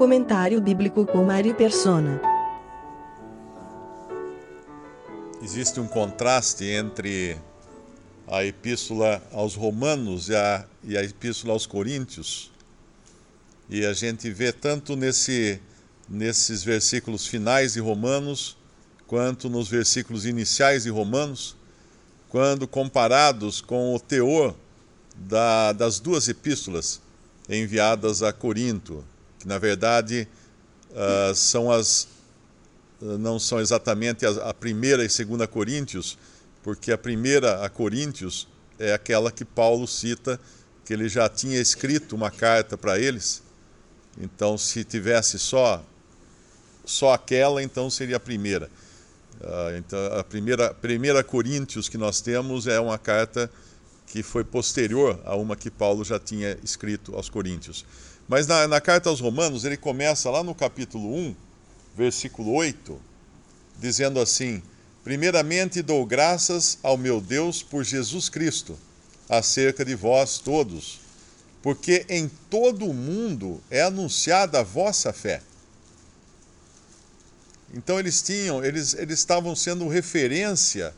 Comentário 0.00 0.62
bíblico 0.62 1.04
com 1.04 1.26
Mari 1.26 1.52
Persona. 1.52 2.22
Existe 5.42 5.78
um 5.78 5.86
contraste 5.86 6.64
entre 6.64 7.36
a 8.26 8.42
epístola 8.42 9.22
aos 9.30 9.54
Romanos 9.54 10.30
e 10.30 10.34
a, 10.34 10.64
e 10.82 10.96
a 10.96 11.04
epístola 11.04 11.52
aos 11.52 11.66
Coríntios. 11.66 12.50
E 13.68 13.84
a 13.84 13.92
gente 13.92 14.30
vê 14.30 14.52
tanto 14.52 14.96
nesse, 14.96 15.60
nesses 16.08 16.64
versículos 16.64 17.26
finais 17.26 17.74
de 17.74 17.80
Romanos, 17.80 18.56
quanto 19.06 19.50
nos 19.50 19.68
versículos 19.68 20.24
iniciais 20.24 20.84
de 20.84 20.88
Romanos, 20.88 21.54
quando 22.30 22.66
comparados 22.66 23.60
com 23.60 23.94
o 23.94 24.00
teor 24.00 24.54
da, 25.14 25.74
das 25.74 26.00
duas 26.00 26.26
epístolas 26.26 27.02
enviadas 27.50 28.22
a 28.22 28.32
Corinto, 28.32 29.04
que 29.40 29.48
na 29.48 29.58
verdade 29.58 30.28
uh, 30.90 31.34
são 31.34 31.70
as 31.70 32.06
não 33.00 33.38
são 33.38 33.58
exatamente 33.58 34.26
a, 34.26 34.50
a 34.50 34.54
primeira 34.54 35.02
e 35.02 35.08
segunda 35.08 35.46
Coríntios, 35.48 36.18
porque 36.62 36.92
a 36.92 36.98
primeira 36.98 37.64
a 37.64 37.70
Coríntios 37.70 38.46
é 38.78 38.92
aquela 38.92 39.32
que 39.32 39.44
Paulo 39.44 39.88
cita 39.88 40.38
que 40.84 40.92
ele 40.92 41.08
já 41.08 41.28
tinha 41.28 41.58
escrito 41.58 42.14
uma 42.14 42.30
carta 42.30 42.76
para 42.76 42.98
eles. 42.98 43.42
Então, 44.18 44.58
se 44.58 44.84
tivesse 44.84 45.38
só 45.38 45.82
só 46.84 47.12
aquela, 47.12 47.62
então 47.62 47.88
seria 47.88 48.16
a 48.16 48.20
primeira. 48.20 48.68
Uh, 49.40 49.76
então, 49.78 49.98
a 50.18 50.24
primeira, 50.24 50.74
primeira 50.74 51.24
Coríntios 51.24 51.88
que 51.88 51.96
nós 51.96 52.20
temos 52.20 52.66
é 52.66 52.80
uma 52.80 52.98
carta 52.98 53.50
que 54.06 54.22
foi 54.22 54.42
posterior 54.42 55.18
a 55.24 55.36
uma 55.36 55.54
que 55.56 55.70
Paulo 55.70 56.04
já 56.04 56.18
tinha 56.18 56.58
escrito 56.62 57.14
aos 57.14 57.30
Coríntios. 57.30 57.86
Mas 58.30 58.46
na, 58.46 58.68
na 58.68 58.80
carta 58.80 59.10
aos 59.10 59.18
Romanos, 59.18 59.64
ele 59.64 59.76
começa 59.76 60.30
lá 60.30 60.44
no 60.44 60.54
capítulo 60.54 61.12
1, 61.12 61.34
versículo 61.96 62.52
8, 62.52 62.96
dizendo 63.76 64.20
assim: 64.20 64.62
Primeiramente 65.02 65.82
dou 65.82 66.06
graças 66.06 66.78
ao 66.80 66.96
meu 66.96 67.20
Deus 67.20 67.60
por 67.60 67.82
Jesus 67.82 68.28
Cristo, 68.28 68.78
acerca 69.28 69.84
de 69.84 69.96
vós 69.96 70.38
todos, 70.38 71.00
porque 71.60 72.06
em 72.08 72.30
todo 72.48 72.86
o 72.86 72.94
mundo 72.94 73.60
é 73.68 73.82
anunciada 73.82 74.60
a 74.60 74.62
vossa 74.62 75.12
fé. 75.12 75.42
Então 77.74 77.98
eles 77.98 78.22
tinham, 78.22 78.64
eles, 78.64 78.94
eles 78.94 79.18
estavam 79.18 79.56
sendo 79.56 79.88
referência 79.88 80.94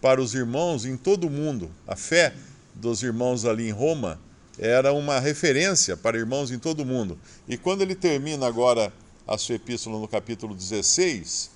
para 0.00 0.18
os 0.18 0.34
irmãos 0.34 0.86
em 0.86 0.96
todo 0.96 1.26
o 1.26 1.30
mundo. 1.30 1.70
A 1.86 1.94
fé 1.94 2.34
dos 2.74 3.02
irmãos 3.02 3.44
ali 3.44 3.68
em 3.68 3.70
Roma 3.70 4.18
era 4.58 4.92
uma 4.92 5.18
referência 5.18 5.96
para 5.96 6.16
irmãos 6.16 6.50
em 6.50 6.58
todo 6.58 6.80
o 6.80 6.86
mundo. 6.86 7.18
E 7.48 7.56
quando 7.56 7.82
ele 7.82 7.94
termina 7.94 8.46
agora 8.46 8.92
a 9.26 9.36
sua 9.36 9.56
epístola 9.56 9.98
no 9.98 10.06
capítulo 10.06 10.54
16, 10.54 11.50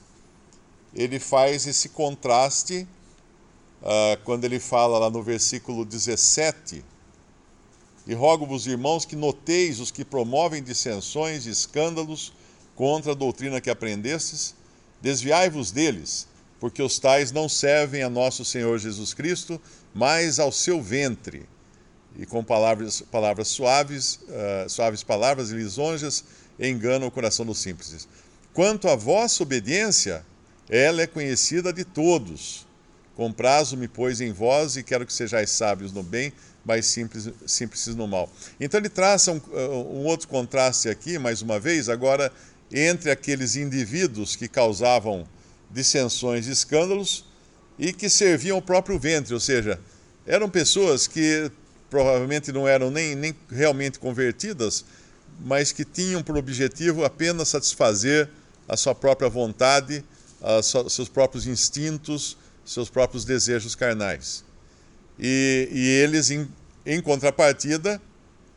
ele 0.95 1.19
faz 1.19 1.67
esse 1.67 1.91
contraste 1.91 2.87
uh, 3.83 4.23
quando 4.25 4.45
ele 4.45 4.59
fala 4.59 4.99
lá 4.99 5.11
no 5.11 5.23
versículo 5.23 5.85
17. 5.85 6.85
E 8.07 8.15
rogo-vos, 8.15 8.67
irmãos, 8.67 9.05
que 9.05 9.15
noteis 9.15 9.81
os 9.81 9.91
que 9.91 10.05
promovem 10.05 10.63
dissensões 10.63 11.47
e 11.47 11.51
escândalos 11.51 12.33
contra 12.75 13.13
a 13.13 13.15
doutrina 13.15 13.61
que 13.61 13.71
aprendestes, 13.71 14.55
desviai-vos 15.01 15.71
deles, 15.71 16.27
porque 16.59 16.83
os 16.83 16.99
tais 16.99 17.31
não 17.31 17.49
servem 17.49 18.03
a 18.03 18.09
nosso 18.09 18.45
Senhor 18.45 18.79
Jesus 18.79 19.13
Cristo, 19.13 19.61
mas 19.95 20.39
ao 20.39 20.51
seu 20.51 20.81
ventre 20.81 21.47
e 22.17 22.27
com 22.27 22.43
palavras, 22.43 23.01
palavras 23.01 23.49
suaves, 23.49 24.21
uh, 24.29 24.69
suaves 24.69 25.03
palavras 25.03 25.51
e 25.51 25.55
lisonjas, 25.55 26.25
enganam 26.59 27.09
o 27.09 27.11
coração 27.11 27.47
dos 27.47 27.59
simples. 27.59 28.09
Quanto 28.53 28.89
à 28.89 28.97
vossa 28.97 29.43
obediência, 29.43 30.25
ela 30.69 31.03
é 31.03 31.07
conhecida 31.07 31.73
de 31.73 31.85
todos. 31.85 32.67
Comprazo-me, 33.15 33.89
pois, 33.89 34.21
em 34.21 34.33
vós, 34.33 34.77
e 34.77 34.83
quero 34.83 35.07
que 35.07 35.13
sejais 35.13 35.51
sábios 35.51 35.93
no 35.93 36.03
bem, 36.03 36.33
mas 36.65 36.87
simples, 36.87 37.31
simples 37.47 37.87
no 37.95 38.07
mal. 38.07 38.31
Então 38.61 38.79
ele 38.79 38.89
traça 38.89 39.33
um, 39.33 39.41
um 39.55 40.05
outro 40.05 40.29
contraste 40.29 40.89
aqui, 40.89 41.19
mais 41.19 41.41
uma 41.41 41.59
vez, 41.59 41.89
agora 41.89 42.33
entre 42.73 43.11
aqueles 43.11 43.57
indivíduos 43.57 44.37
que 44.37 44.47
causavam 44.47 45.27
dissensões 45.71 46.47
e 46.47 46.51
escândalos 46.51 47.25
e 47.79 47.93
que 47.93 48.09
serviam 48.09 48.59
o 48.59 48.63
próprio 48.63 48.99
ventre, 48.99 49.33
ou 49.33 49.41
seja, 49.41 49.81
eram 50.27 50.51
pessoas 50.51 51.07
que 51.07 51.51
provavelmente 51.91 52.53
não 52.53 52.67
eram 52.67 52.91
nem, 52.91 53.15
nem 53.15 53.35
realmente 53.51 53.99
convertidas, 53.99 54.85
mas 55.41 55.73
que 55.73 55.85
tinham 55.85 56.23
por 56.23 56.37
objetivo 56.37 57.05
apenas 57.05 57.49
satisfazer 57.49 58.29
a 58.69 58.77
sua 58.77 58.95
própria 58.95 59.29
vontade, 59.29 60.05
sua, 60.63 60.89
seus 60.91 61.09
próprios 61.09 61.47
instintos, 61.47 62.37
seus 62.65 62.91
próprios 62.91 63.25
desejos 63.25 63.75
carnais. 63.75 64.45
E, 65.19 65.69
e 65.73 65.87
eles, 66.03 66.31
em, 66.31 66.49
em 66.85 67.01
contrapartida, 67.01 68.01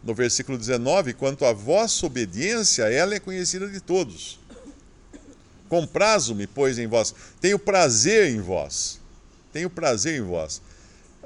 no 0.04 0.14
versículo 0.14 0.58
19, 0.58 1.14
quanto 1.14 1.46
à 1.46 1.54
vossa 1.54 2.06
obediência, 2.06 2.84
ela 2.84 3.16
é 3.16 3.20
conhecida 3.20 3.68
de 3.68 3.80
todos. 3.80 4.40
Comprazo-me, 5.70 6.48
pois, 6.48 6.78
em 6.78 6.88
vós. 6.88 7.16
Tenho 7.40 7.58
prazer 7.58 8.30
em 8.30 8.42
vós. 8.42 9.00
Tenho 9.54 9.70
prazer 9.70 10.20
em 10.20 10.24
vós. 10.24 10.62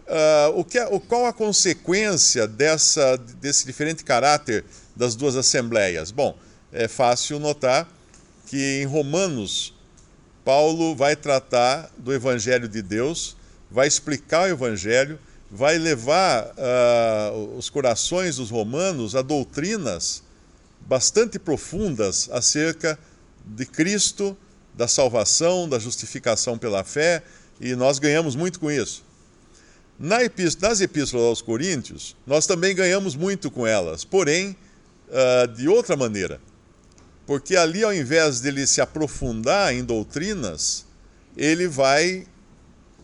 Uh, 0.08 0.60
o 0.60 0.64
que 0.64 0.78
é, 0.78 0.86
o, 0.88 1.00
qual 1.00 1.26
a 1.26 1.34
consequência 1.34 2.48
dessa, 2.48 3.18
desse 3.18 3.66
diferente 3.66 4.04
caráter 4.04 4.64
das 4.96 5.16
duas 5.16 5.36
assembleias? 5.36 6.12
Bom, 6.12 6.38
é 6.72 6.88
fácil 6.88 7.40
notar 7.40 7.90
que 8.46 8.82
em 8.82 8.86
Romanos, 8.86 9.74
Paulo 10.44 10.96
vai 10.96 11.16
tratar 11.16 11.90
do 11.98 12.14
Evangelho 12.14 12.68
de 12.68 12.82
Deus, 12.82 13.36
vai 13.72 13.88
explicar 13.88 14.44
o 14.44 14.52
Evangelho, 14.52 15.18
vai 15.50 15.78
levar 15.78 16.52
uh, 16.52 17.58
os 17.58 17.70
corações 17.70 18.36
dos 18.36 18.50
romanos 18.50 19.16
a 19.16 19.22
doutrinas 19.22 20.22
bastante 20.82 21.40
profundas 21.40 22.30
acerca 22.32 23.00
de 23.46 23.66
Cristo, 23.66 24.38
da 24.74 24.88
salvação, 24.88 25.68
da 25.68 25.80
justificação 25.80 26.58
pela 26.58 26.84
fé, 26.84 27.24
e 27.60 27.76
nós 27.76 28.00
ganhamos 28.00 28.36
muito 28.36 28.60
com 28.60 28.70
isso. 28.70 29.05
Nas 29.98 30.82
epístolas 30.82 31.26
aos 31.26 31.42
Coríntios, 31.42 32.16
nós 32.28 32.46
também 32.46 32.76
ganhamos 32.76 33.16
muito 33.16 33.50
com 33.50 33.66
elas, 33.66 34.04
porém, 34.04 34.56
uh, 35.08 35.48
de 35.48 35.70
outra 35.70 35.96
maneira. 35.96 36.42
Porque 37.26 37.56
ali, 37.56 37.84
ao 37.84 37.94
invés 37.94 38.42
dele 38.42 38.68
se 38.68 38.82
aprofundar 38.82 39.74
em 39.74 39.84
doutrinas, 39.84 40.86
ele 41.36 41.68
vai 41.68 42.28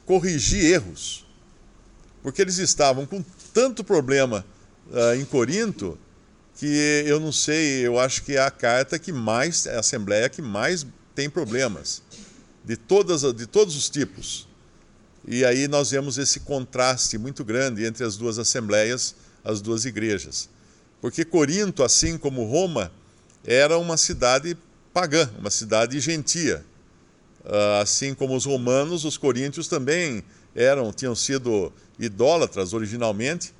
corrigir 0.05 0.65
erros. 0.65 1.25
Porque 2.21 2.41
eles 2.41 2.57
estavam 2.57 3.05
com 3.05 3.23
tanto 3.53 3.83
problema 3.83 4.45
uh, 4.91 5.15
em 5.15 5.25
Corinto 5.25 5.97
que 6.57 7.03
eu 7.07 7.19
não 7.19 7.31
sei, 7.31 7.87
eu 7.87 7.97
acho 7.97 8.23
que 8.23 8.35
é 8.35 8.41
a 8.41 8.51
carta 8.51 8.99
que 8.99 9.11
mais, 9.11 9.65
é 9.65 9.77
a 9.77 9.79
assembleia 9.79 10.29
que 10.29 10.41
mais 10.41 10.85
tem 11.15 11.27
problemas, 11.27 12.03
de, 12.63 12.77
todas, 12.77 13.21
de 13.33 13.47
todos 13.47 13.75
os 13.75 13.89
tipos. 13.89 14.47
E 15.27 15.45
aí 15.45 15.67
nós 15.67 15.91
vemos 15.91 16.17
esse 16.17 16.39
contraste 16.41 17.17
muito 17.17 17.43
grande 17.43 17.85
entre 17.85 18.03
as 18.03 18.17
duas 18.17 18.39
assembleias, 18.39 19.15
as 19.43 19.61
duas 19.61 19.85
igrejas. 19.85 20.49
Porque 20.99 21.23
Corinto, 21.23 21.83
assim 21.83 22.17
como 22.17 22.45
Roma, 22.45 22.91
era 23.45 23.77
uma 23.77 23.97
cidade 23.97 24.57
pagã, 24.93 25.29
uma 25.39 25.49
cidade 25.49 25.99
gentia. 25.99 26.65
Ah, 27.45 27.81
assim 27.81 28.13
como 28.13 28.35
os 28.35 28.45
romanos, 28.45 29.05
os 29.05 29.17
coríntios 29.17 29.67
também 29.67 30.23
eram, 30.55 30.91
tinham 30.91 31.15
sido 31.15 31.71
idólatras 31.99 32.73
originalmente, 32.73 33.53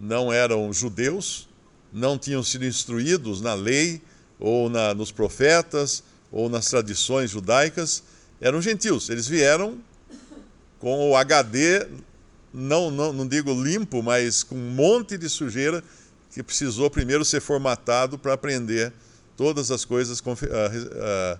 não 0.00 0.32
eram 0.32 0.72
judeus, 0.72 1.48
não 1.92 2.18
tinham 2.18 2.42
sido 2.42 2.64
instruídos 2.64 3.40
na 3.40 3.54
lei 3.54 4.02
ou 4.38 4.68
na, 4.68 4.94
nos 4.94 5.10
profetas 5.10 6.02
ou 6.30 6.48
nas 6.48 6.66
tradições 6.66 7.30
judaicas, 7.30 8.02
eram 8.40 8.60
gentios. 8.60 9.08
Eles 9.08 9.26
vieram 9.26 9.78
com 10.78 11.10
o 11.10 11.16
HD, 11.16 11.86
não, 12.52 12.90
não, 12.90 13.12
não 13.12 13.26
digo 13.26 13.52
limpo, 13.52 14.02
mas 14.02 14.42
com 14.42 14.54
um 14.54 14.70
monte 14.70 15.18
de 15.18 15.28
sujeira 15.28 15.82
que 16.32 16.42
precisou 16.42 16.90
primeiro 16.90 17.24
ser 17.24 17.40
formatado 17.40 18.18
para 18.18 18.34
aprender 18.34 18.92
todas 19.36 19.70
as 19.70 19.84
coisas 19.84 20.22
a, 20.22 21.38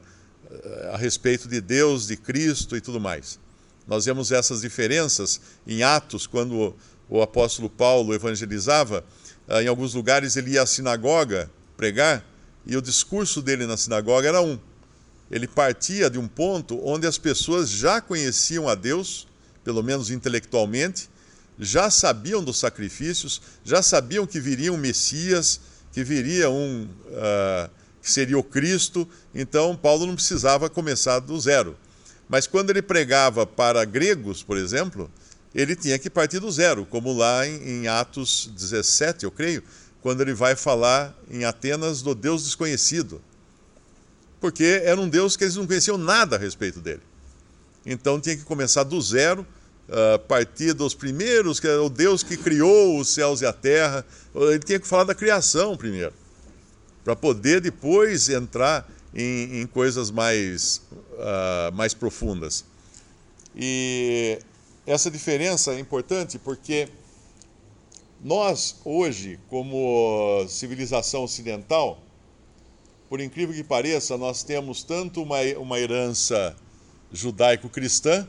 a, 0.90 0.94
a, 0.94 0.96
respeito 0.96 1.48
de 1.48 1.60
Deus, 1.60 2.06
de 2.06 2.16
Cristo 2.16 2.76
e 2.76 2.80
tudo 2.80 3.00
mais. 3.00 3.38
Nós 3.86 4.04
vemos 4.04 4.32
essas 4.32 4.62
diferenças 4.62 5.40
em 5.66 5.82
Atos, 5.82 6.26
quando 6.26 6.74
o 7.08 7.22
apóstolo 7.22 7.70
Paulo 7.70 8.14
evangelizava. 8.14 9.04
Ah, 9.48 9.62
em 9.62 9.68
alguns 9.68 9.94
lugares 9.94 10.36
ele 10.36 10.52
ia 10.52 10.62
à 10.62 10.66
sinagoga 10.66 11.50
pregar 11.76 12.24
e 12.66 12.76
o 12.76 12.82
discurso 12.82 13.40
dele 13.40 13.64
na 13.64 13.76
sinagoga 13.76 14.28
era 14.28 14.42
um 14.42 14.58
ele 15.30 15.46
partia 15.46 16.08
de 16.08 16.18
um 16.18 16.28
ponto 16.28 16.80
onde 16.84 17.06
as 17.06 17.18
pessoas 17.18 17.68
já 17.68 18.00
conheciam 18.00 18.68
a 18.68 18.74
Deus, 18.74 19.26
pelo 19.64 19.82
menos 19.82 20.10
intelectualmente, 20.10 21.08
já 21.58 21.90
sabiam 21.90 22.44
dos 22.44 22.58
sacrifícios, 22.58 23.40
já 23.64 23.82
sabiam 23.82 24.26
que 24.26 24.38
viria 24.38 24.72
um 24.72 24.76
Messias, 24.76 25.60
que 25.92 26.04
viria 26.04 26.50
um 26.50 26.84
uh, 26.84 27.70
que 28.00 28.10
seria 28.10 28.38
o 28.38 28.42
Cristo. 28.42 29.08
Então, 29.34 29.76
Paulo 29.76 30.06
não 30.06 30.14
precisava 30.14 30.70
começar 30.70 31.18
do 31.18 31.38
zero. 31.40 31.76
Mas 32.28 32.46
quando 32.46 32.70
ele 32.70 32.82
pregava 32.82 33.46
para 33.46 33.84
gregos, 33.84 34.42
por 34.42 34.56
exemplo, 34.56 35.10
ele 35.54 35.74
tinha 35.74 35.98
que 35.98 36.10
partir 36.10 36.38
do 36.38 36.50
zero, 36.50 36.84
como 36.84 37.12
lá 37.12 37.46
em, 37.46 37.80
em 37.82 37.88
Atos 37.88 38.50
17, 38.54 39.24
eu 39.24 39.30
creio, 39.30 39.62
quando 40.02 40.20
ele 40.20 40.34
vai 40.34 40.54
falar 40.54 41.16
em 41.30 41.44
Atenas 41.44 42.02
do 42.02 42.14
Deus 42.14 42.44
desconhecido. 42.44 43.20
Porque 44.46 44.80
era 44.84 45.00
um 45.00 45.08
Deus 45.08 45.36
que 45.36 45.42
eles 45.42 45.56
não 45.56 45.66
conheciam 45.66 45.98
nada 45.98 46.36
a 46.36 46.38
respeito 46.38 46.78
dele. 46.78 47.02
Então 47.84 48.20
tinha 48.20 48.36
que 48.36 48.44
começar 48.44 48.84
do 48.84 49.02
zero, 49.02 49.44
uh, 49.88 50.20
partir 50.20 50.72
dos 50.72 50.94
primeiros, 50.94 51.58
que 51.58 51.66
é 51.66 51.76
o 51.78 51.88
Deus 51.88 52.22
que 52.22 52.36
criou 52.36 52.96
os 52.96 53.08
céus 53.08 53.40
e 53.40 53.44
a 53.44 53.52
terra. 53.52 54.06
Ele 54.32 54.60
tinha 54.60 54.78
que 54.78 54.86
falar 54.86 55.02
da 55.02 55.16
criação 55.16 55.76
primeiro, 55.76 56.12
para 57.02 57.16
poder 57.16 57.60
depois 57.60 58.28
entrar 58.28 58.88
em, 59.12 59.62
em 59.62 59.66
coisas 59.66 60.12
mais, 60.12 60.80
uh, 61.14 61.74
mais 61.74 61.92
profundas. 61.92 62.64
E 63.52 64.38
essa 64.86 65.10
diferença 65.10 65.72
é 65.72 65.80
importante 65.80 66.38
porque 66.38 66.88
nós, 68.22 68.76
hoje, 68.84 69.40
como 69.50 70.46
civilização 70.48 71.24
ocidental, 71.24 72.05
por 73.08 73.20
incrível 73.20 73.54
que 73.54 73.62
pareça, 73.62 74.16
nós 74.16 74.42
temos 74.42 74.82
tanto 74.82 75.22
uma, 75.22 75.40
uma 75.58 75.78
herança 75.78 76.56
judaico-cristã, 77.12 78.26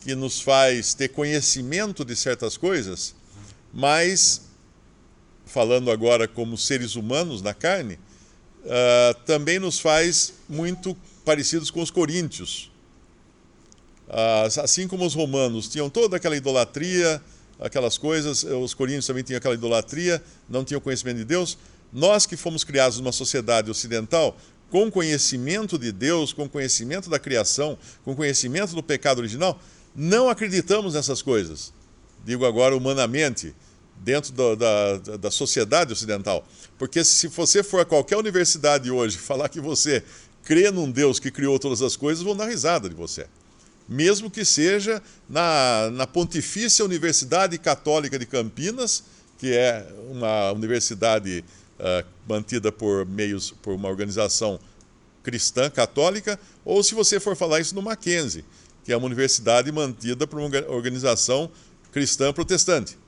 que 0.00 0.14
nos 0.14 0.40
faz 0.40 0.94
ter 0.94 1.08
conhecimento 1.08 2.04
de 2.04 2.14
certas 2.14 2.56
coisas, 2.56 3.14
mas, 3.72 4.42
falando 5.44 5.90
agora 5.90 6.28
como 6.28 6.56
seres 6.56 6.94
humanos 6.94 7.42
na 7.42 7.52
carne, 7.52 7.98
uh, 8.64 9.14
também 9.26 9.58
nos 9.58 9.80
faz 9.80 10.34
muito 10.48 10.96
parecidos 11.24 11.70
com 11.70 11.82
os 11.82 11.90
coríntios. 11.90 12.70
Uh, 14.08 14.60
assim 14.62 14.86
como 14.88 15.04
os 15.04 15.14
romanos 15.14 15.68
tinham 15.68 15.90
toda 15.90 16.16
aquela 16.16 16.36
idolatria, 16.36 17.20
aquelas 17.58 17.98
coisas, 17.98 18.44
os 18.44 18.72
coríntios 18.72 19.06
também 19.06 19.24
tinham 19.24 19.38
aquela 19.38 19.54
idolatria, 19.54 20.22
não 20.48 20.64
tinham 20.64 20.80
conhecimento 20.80 21.18
de 21.18 21.24
Deus. 21.24 21.58
Nós 21.92 22.26
que 22.26 22.36
fomos 22.36 22.64
criados 22.64 22.98
numa 22.98 23.12
sociedade 23.12 23.70
ocidental, 23.70 24.36
com 24.70 24.90
conhecimento 24.90 25.78
de 25.78 25.90
Deus, 25.90 26.32
com 26.32 26.48
conhecimento 26.48 27.08
da 27.08 27.18
criação, 27.18 27.78
com 28.04 28.14
conhecimento 28.14 28.74
do 28.74 28.82
pecado 28.82 29.18
original, 29.18 29.60
não 29.94 30.28
acreditamos 30.28 30.94
nessas 30.94 31.22
coisas. 31.22 31.72
Digo 32.24 32.44
agora 32.44 32.76
humanamente, 32.76 33.54
dentro 33.96 34.32
da, 34.32 35.16
da 35.16 35.30
sociedade 35.30 35.92
ocidental. 35.92 36.46
Porque 36.78 37.02
se 37.02 37.28
você 37.28 37.62
for 37.62 37.80
a 37.80 37.84
qualquer 37.84 38.16
universidade 38.16 38.90
hoje 38.90 39.18
falar 39.18 39.48
que 39.48 39.60
você 39.60 40.02
crê 40.44 40.70
num 40.70 40.90
Deus 40.90 41.18
que 41.18 41.30
criou 41.30 41.58
todas 41.58 41.82
as 41.82 41.96
coisas, 41.96 42.22
vão 42.22 42.36
dar 42.36 42.46
risada 42.46 42.88
de 42.88 42.94
você. 42.94 43.26
Mesmo 43.88 44.30
que 44.30 44.44
seja 44.44 45.02
na, 45.28 45.90
na 45.92 46.06
Pontifícia 46.06 46.84
Universidade 46.84 47.56
Católica 47.58 48.18
de 48.18 48.26
Campinas, 48.26 49.04
que 49.38 49.52
é 49.52 49.86
uma 50.10 50.52
universidade 50.52 51.44
uh, 51.78 52.06
mantida 52.28 52.70
por 52.70 53.06
meios, 53.06 53.50
por 53.50 53.74
uma 53.74 53.88
organização 53.88 54.58
cristã 55.22 55.68
católica, 55.68 56.38
ou 56.64 56.82
se 56.82 56.94
você 56.94 57.20
for 57.20 57.36
falar 57.36 57.60
isso 57.60 57.74
no 57.74 57.82
Mackenzie, 57.82 58.44
que 58.84 58.92
é 58.92 58.96
uma 58.96 59.06
universidade 59.06 59.70
mantida 59.70 60.26
por 60.26 60.38
uma 60.40 60.48
organização 60.68 61.50
cristã 61.92 62.32
protestante. 62.32 62.98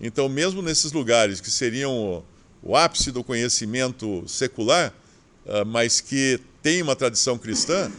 Então, 0.00 0.28
mesmo 0.28 0.62
nesses 0.62 0.92
lugares 0.92 1.40
que 1.40 1.50
seriam 1.50 1.92
o, 1.92 2.70
o 2.70 2.76
ápice 2.76 3.10
do 3.10 3.22
conhecimento 3.22 4.24
secular, 4.26 4.92
uh, 5.44 5.64
mas 5.66 6.00
que 6.00 6.40
tem 6.62 6.80
uma 6.82 6.96
tradição 6.96 7.36
cristã, 7.36 7.90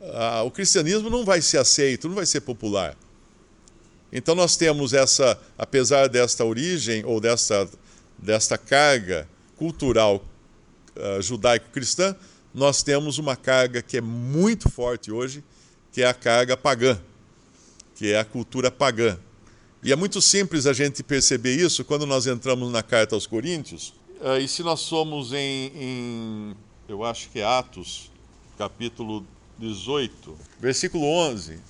uh, 0.00 0.44
o 0.44 0.50
cristianismo 0.50 1.10
não 1.10 1.24
vai 1.24 1.42
ser 1.42 1.58
aceito, 1.58 2.08
não 2.08 2.14
vai 2.14 2.26
ser 2.26 2.40
popular. 2.40 2.96
Então, 4.12 4.34
nós 4.34 4.56
temos 4.56 4.92
essa, 4.92 5.38
apesar 5.56 6.08
desta 6.08 6.44
origem 6.44 7.04
ou 7.04 7.20
desta, 7.20 7.68
desta 8.18 8.58
carga 8.58 9.28
cultural 9.62 10.20
uh, 10.96 11.22
judaico-cristã, 11.22 12.16
nós 12.52 12.82
temos 12.82 13.18
uma 13.18 13.36
carga 13.36 13.80
que 13.80 13.96
é 13.96 14.00
muito 14.00 14.68
forte 14.68 15.12
hoje, 15.12 15.44
que 15.92 16.02
é 16.02 16.06
a 16.08 16.12
carga 16.12 16.56
pagã, 16.56 17.00
que 17.94 18.10
é 18.10 18.18
a 18.18 18.24
cultura 18.24 18.72
pagã. 18.72 19.16
E 19.80 19.92
é 19.92 19.96
muito 19.96 20.20
simples 20.20 20.66
a 20.66 20.72
gente 20.72 21.04
perceber 21.04 21.54
isso 21.54 21.84
quando 21.84 22.04
nós 22.04 22.26
entramos 22.26 22.72
na 22.72 22.82
carta 22.82 23.14
aos 23.14 23.24
Coríntios. 23.24 23.94
Uh, 24.20 24.38
e 24.42 24.48
se 24.48 24.64
nós 24.64 24.80
somos 24.80 25.32
em, 25.32 25.70
em, 25.76 26.56
eu 26.88 27.04
acho 27.04 27.30
que 27.30 27.38
é 27.38 27.44
Atos, 27.44 28.10
capítulo 28.58 29.24
18, 29.60 30.36
versículo 30.58 31.04
11. 31.04 31.60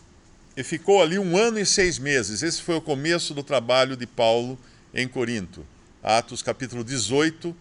E 0.57 0.65
ficou 0.65 1.03
ali 1.03 1.19
um 1.19 1.37
ano 1.37 1.59
e 1.59 1.67
seis 1.67 1.99
meses. 1.99 2.43
Esse 2.43 2.63
foi 2.63 2.75
o 2.75 2.81
começo 2.81 3.35
do 3.35 3.43
trabalho 3.43 3.99
de 3.99 4.07
Paulo 4.07 4.59
em 4.95 5.07
Corinto. 5.07 5.63
Atos, 6.03 6.43
capítulo 6.43 6.83
18, 6.83 7.55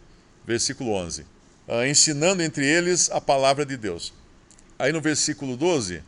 versículo 0.45 0.91
11. 0.91 1.25
Uh, 1.67 1.85
ensinando 1.85 2.41
entre 2.41 2.65
eles 2.65 3.09
a 3.11 3.21
palavra 3.21 3.65
de 3.65 3.77
Deus. 3.77 4.13
Aí 4.77 4.91
no 4.91 4.99
versículo 4.99 5.55
12 5.55 6.03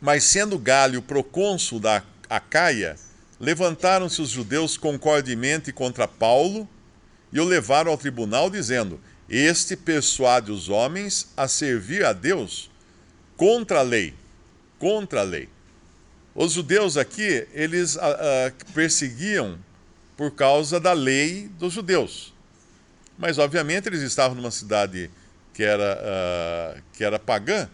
mas 0.00 0.24
sendo 0.24 0.58
Galho 0.58 1.02
procônsul 1.02 1.80
da 1.80 2.02
Acaia, 2.28 2.96
levantaram-se 3.40 4.20
os 4.22 4.30
judeus 4.30 4.76
concordemente 4.76 5.72
contra 5.72 6.06
Paulo 6.06 6.68
e 7.32 7.40
o 7.40 7.44
levaram 7.44 7.90
ao 7.90 7.98
tribunal, 7.98 8.48
dizendo: 8.48 9.00
Este 9.28 9.76
persuade 9.76 10.52
os 10.52 10.68
homens 10.68 11.28
a 11.36 11.48
servir 11.48 12.04
a 12.04 12.12
Deus 12.12 12.70
contra 13.36 13.80
a 13.80 13.82
lei. 13.82 14.14
Contra 14.78 15.20
a 15.20 15.24
lei. 15.24 15.48
Os 16.34 16.52
judeus 16.52 16.96
aqui, 16.96 17.48
eles 17.52 17.96
uh, 17.96 17.98
uh, 17.98 18.72
perseguiam 18.72 19.58
por 20.16 20.30
causa 20.30 20.78
da 20.78 20.92
lei 20.92 21.50
dos 21.58 21.72
judeus. 21.72 22.32
Mas, 23.18 23.36
obviamente, 23.38 23.88
eles 23.88 24.00
estavam 24.00 24.36
numa 24.36 24.50
cidade 24.50 25.10
que 25.52 25.64
era, 25.64 25.98
uh, 25.98 26.82
que 26.92 27.02
era 27.02 27.18
pagã, 27.18 27.68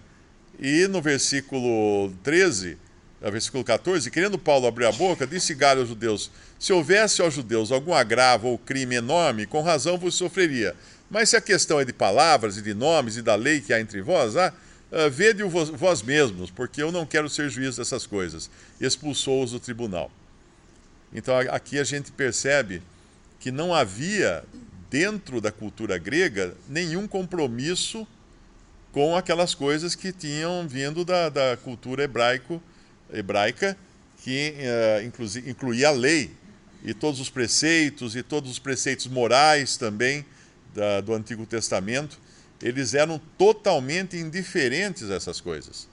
e 0.59 0.87
no 0.89 1.03
versículo 1.03 2.13
13, 2.23 2.79
no 3.21 3.31
versículo 3.31 3.63
14, 3.63 4.11
querendo 4.11 4.39
Paulo 4.39 4.67
abrir 4.67 4.87
a 4.87 4.93
boca, 4.93 5.27
disse 5.27 5.55
Galho 5.55 5.81
aos 5.81 5.89
judeus: 5.89 6.31
Se 6.59 6.73
houvesse 6.73 7.21
aos 7.21 7.35
judeus 7.35 7.73
algum 7.73 7.93
agravo 7.93 8.49
ou 8.49 8.59
crime 8.59 8.95
enorme, 8.95 9.47
com 9.47 9.61
razão 9.63 9.99
vos 9.99 10.15
sofreria. 10.15 10.75
Mas 11.11 11.31
se 11.31 11.37
a 11.37 11.41
questão 11.41 11.79
é 11.79 11.85
de 11.85 11.93
palavras 11.93 12.57
e 12.57 12.63
de 12.63 12.73
nomes 12.73 13.17
e 13.17 13.23
da 13.23 13.35
lei 13.35 13.61
que 13.61 13.73
há 13.73 13.81
entre 13.81 14.01
vós, 14.01 14.37
ah, 14.37 14.53
ah 14.91 15.09
vede-o 15.09 15.49
vós, 15.49 15.69
vós 15.69 16.03
mesmos, 16.03 16.51
porque 16.51 16.83
eu 16.83 16.91
não 16.91 17.05
quero 17.05 17.29
ser 17.29 17.51
juiz 17.51 17.77
dessas 17.77 18.07
coisas. 18.07 18.51
Expulsou-os 18.81 19.51
do 19.51 19.61
tribunal. 19.61 20.11
Então 21.13 21.37
aqui 21.51 21.79
a 21.79 21.85
gente 21.85 22.11
percebe 22.11 22.83
que 23.39 23.53
não 23.53 23.75
havia, 23.75 24.43
dentro 24.95 25.41
da 25.41 25.51
cultura 25.51 25.99
grega, 25.99 26.55
nenhum 26.69 27.09
compromisso 27.09 28.07
com 28.93 29.17
aquelas 29.17 29.53
coisas 29.53 29.97
que 29.97 30.13
tinham 30.13 30.69
vindo 30.69 31.05
da, 31.05 31.29
da 31.29 31.57
cultura 31.57 32.05
hebraico, 32.05 32.63
hebraica, 33.13 33.77
que 34.23 34.55
uh, 34.55 35.51
incluía 35.51 35.89
a 35.89 35.91
lei 35.91 36.31
e 36.85 36.95
todos 36.95 37.19
os 37.19 37.29
preceitos 37.29 38.15
e 38.15 38.23
todos 38.23 38.49
os 38.49 38.61
preceitos 38.61 39.09
morais 39.09 39.77
também 39.77 40.25
da, 40.73 41.01
do 41.01 41.13
Antigo 41.13 41.45
Testamento, 41.45 42.17
eles 42.63 42.95
eram 42.95 43.21
totalmente 43.37 44.17
indiferentes 44.17 45.11
a 45.11 45.15
essas 45.15 45.41
coisas. 45.41 45.89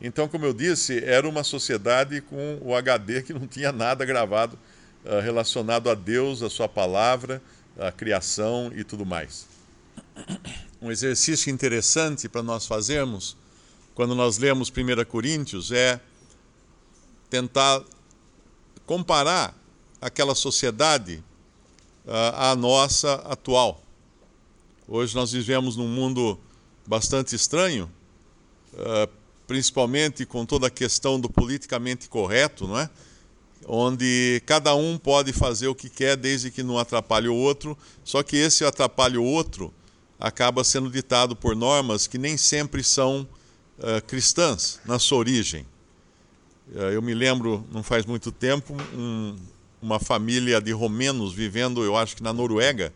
Então, 0.00 0.26
como 0.26 0.46
eu 0.46 0.54
disse, 0.54 1.04
era 1.04 1.28
uma 1.28 1.44
sociedade 1.44 2.22
com 2.22 2.58
o 2.62 2.74
HD 2.74 3.20
que 3.24 3.34
não 3.34 3.46
tinha 3.46 3.72
nada 3.72 4.06
gravado 4.06 4.58
uh, 5.04 5.20
relacionado 5.20 5.90
a 5.90 5.94
Deus, 5.94 6.42
a 6.42 6.48
sua 6.48 6.66
palavra, 6.66 7.42
a 7.78 7.90
criação 7.90 8.72
e 8.74 8.84
tudo 8.84 9.04
mais 9.04 9.46
um 10.82 10.90
exercício 10.90 11.50
interessante 11.50 12.28
para 12.28 12.42
nós 12.42 12.66
fazermos 12.66 13.36
quando 13.94 14.14
nós 14.14 14.36
lemos 14.38 14.68
1 14.68 15.04
Coríntios 15.04 15.70
é 15.70 16.00
tentar 17.30 17.82
comparar 18.84 19.56
aquela 20.00 20.34
sociedade 20.34 21.22
uh, 22.04 22.34
à 22.34 22.56
nossa 22.56 23.14
atual. 23.26 23.80
Hoje 24.88 25.14
nós 25.14 25.30
vivemos 25.30 25.76
num 25.76 25.86
mundo 25.86 26.38
bastante 26.86 27.36
estranho, 27.36 27.90
uh, 28.72 29.10
principalmente 29.46 30.26
com 30.26 30.44
toda 30.44 30.66
a 30.66 30.70
questão 30.70 31.20
do 31.20 31.30
politicamente 31.30 32.08
correto, 32.08 32.66
não 32.66 32.78
é? 32.78 32.90
Onde 33.66 34.42
cada 34.44 34.74
um 34.74 34.98
pode 34.98 35.32
fazer 35.32 35.68
o 35.68 35.74
que 35.74 35.88
quer 35.88 36.16
desde 36.16 36.50
que 36.50 36.62
não 36.62 36.78
atrapalhe 36.78 37.28
o 37.28 37.34
outro, 37.34 37.78
só 38.04 38.22
que 38.22 38.36
esse 38.36 38.64
atrapalhe 38.64 39.16
o 39.16 39.24
outro 39.24 39.72
acaba 40.18 40.64
sendo 40.64 40.90
ditado 40.90 41.34
por 41.34 41.54
normas 41.54 42.06
que 42.06 42.18
nem 42.18 42.36
sempre 42.36 42.82
são 42.82 43.26
uh, 43.78 44.04
cristãs 44.06 44.80
na 44.84 44.98
sua 44.98 45.18
origem. 45.18 45.66
Uh, 46.74 46.90
eu 46.92 47.02
me 47.02 47.14
lembro, 47.14 47.66
não 47.72 47.82
faz 47.82 48.04
muito 48.04 48.32
tempo, 48.32 48.76
um, 48.94 49.36
uma 49.80 49.98
família 49.98 50.60
de 50.60 50.72
romenos 50.72 51.32
vivendo, 51.32 51.84
eu 51.84 51.96
acho 51.96 52.16
que 52.16 52.22
na 52.22 52.32
Noruega, 52.32 52.92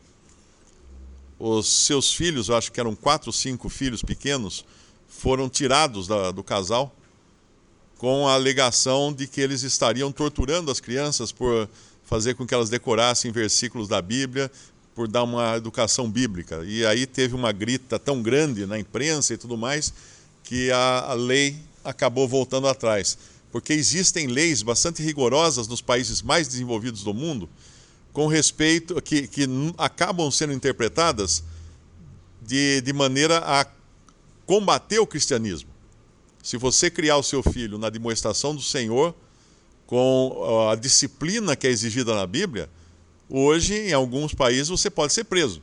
os 1.39 1.67
seus 1.67 2.13
filhos, 2.13 2.49
eu 2.49 2.57
acho 2.57 2.73
que 2.73 2.81
eram 2.81 2.95
quatro 2.95 3.29
ou 3.29 3.33
cinco 3.33 3.69
filhos 3.69 4.03
pequenos, 4.03 4.65
foram 5.09 5.49
tirados 5.49 6.07
da, 6.07 6.31
do 6.31 6.43
casal 6.43 6.95
com 7.99 8.29
a 8.29 8.35
alegação 8.35 9.13
de 9.13 9.27
que 9.27 9.41
eles 9.41 9.63
estariam 9.63 10.13
torturando 10.13 10.71
as 10.71 10.81
crianças 10.81 11.33
por 11.33 11.69
fazer 12.05 12.35
com 12.35 12.47
que 12.47 12.55
elas 12.55 12.71
decorassem 12.71 13.33
versículos 13.33 13.89
da 13.89 14.01
Bíblia, 14.01 14.51
por 14.95 15.09
dar 15.09 15.25
uma 15.25 15.57
educação 15.57 16.11
bíblica. 16.11 16.63
E 16.65 16.87
aí 16.87 17.07
teve 17.07 17.35
uma 17.35 17.53
grita 17.53 17.99
tão 17.99 18.23
grande 18.23 18.65
na 18.65 18.79
imprensa 18.79 19.35
e 19.35 19.37
tudo 19.37 19.57
mais 19.57 19.93
que 20.43 20.71
a, 20.71 21.11
a 21.11 21.15
lei 21.15 21.57
acabou 21.85 22.27
voltando 22.27 22.69
atrás. 22.69 23.19
Porque 23.53 23.73
existem 23.73 24.27
leis 24.27 24.63
bastante 24.63 25.03
rigorosas 25.03 25.69
nos 25.69 25.83
países 25.83 26.23
mais 26.23 26.49
desenvolvidos 26.49 27.03
do 27.03 27.13
mundo 27.13 27.49
com 28.13 28.27
respeito 28.27 29.01
que, 29.03 29.27
que 29.27 29.47
acabam 29.77 30.31
sendo 30.31 30.55
interpretadas 30.55 31.45
de, 32.41 32.81
de 32.81 32.93
maneira 32.95 33.39
a 33.45 33.67
combater 34.47 34.99
o 34.99 35.07
cristianismo. 35.07 35.69
Se 36.47 36.57
você 36.57 36.89
criar 36.89 37.17
o 37.17 37.25
seu 37.25 37.43
filho 37.43 37.77
na 37.77 37.91
demonstração 37.91 38.55
do 38.55 38.63
Senhor, 38.63 39.13
com 39.85 40.69
a 40.71 40.77
disciplina 40.77 41.57
que 41.57 41.67
é 41.67 41.71
exigida 41.71 42.15
na 42.15 42.25
Bíblia, 42.25 42.71
hoje, 43.29 43.75
em 43.75 43.93
alguns 43.93 44.33
países, 44.33 44.69
você 44.69 44.89
pode 44.89 45.13
ser 45.13 45.25
preso. 45.25 45.61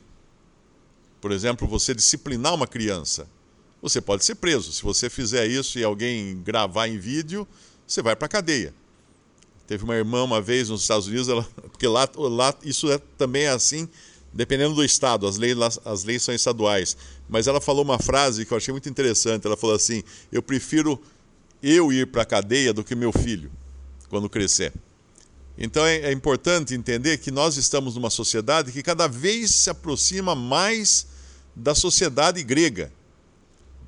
Por 1.22 1.32
exemplo, 1.32 1.66
você 1.66 1.94
disciplinar 1.94 2.52
uma 2.52 2.66
criança, 2.66 3.26
você 3.80 3.98
pode 3.98 4.26
ser 4.26 4.34
preso. 4.34 4.74
Se 4.74 4.82
você 4.82 5.08
fizer 5.08 5.46
isso 5.46 5.78
e 5.78 5.84
alguém 5.84 6.42
gravar 6.42 6.86
em 6.86 6.98
vídeo, 6.98 7.48
você 7.86 8.02
vai 8.02 8.14
para 8.14 8.26
a 8.26 8.28
cadeia. 8.28 8.74
Teve 9.66 9.84
uma 9.84 9.94
irmã 9.94 10.22
uma 10.22 10.42
vez 10.42 10.68
nos 10.68 10.82
Estados 10.82 11.06
Unidos, 11.06 11.30
ela, 11.30 11.48
porque 11.72 11.88
lá, 11.88 12.06
lá 12.14 12.54
isso 12.62 12.92
é, 12.92 12.98
também 13.16 13.44
é 13.44 13.48
assim, 13.48 13.88
dependendo 14.34 14.74
do 14.74 14.84
estado, 14.84 15.26
as 15.26 15.36
leis, 15.36 15.56
as 15.84 16.04
leis 16.04 16.22
são 16.22 16.34
estaduais. 16.34 16.96
Mas 17.28 17.46
ela 17.46 17.60
falou 17.60 17.84
uma 17.84 17.98
frase 17.98 18.44
que 18.44 18.52
eu 18.52 18.56
achei 18.56 18.72
muito 18.72 18.88
interessante. 18.88 19.46
Ela 19.46 19.56
falou 19.56 19.76
assim: 19.76 20.02
Eu 20.30 20.42
prefiro 20.42 21.00
eu 21.62 21.92
ir 21.92 22.08
para 22.08 22.22
a 22.22 22.26
cadeia 22.26 22.72
do 22.72 22.84
que 22.84 22.94
meu 22.94 23.12
filho, 23.12 23.50
quando 24.08 24.28
crescer. 24.28 24.72
Então 25.56 25.86
é, 25.86 25.98
é, 25.98 26.12
importante 26.12 26.74
entender 26.74 27.18
que 27.18 27.30
nós 27.30 27.56
estamos 27.56 27.94
numa 27.94 28.10
sociedade 28.10 28.72
que 28.72 28.82
cada 28.82 29.06
vez 29.06 29.52
se 29.52 29.70
aproxima 29.70 30.34
mais 30.34 31.06
da 31.54 31.74
sociedade 31.74 32.42
grega, 32.42 32.92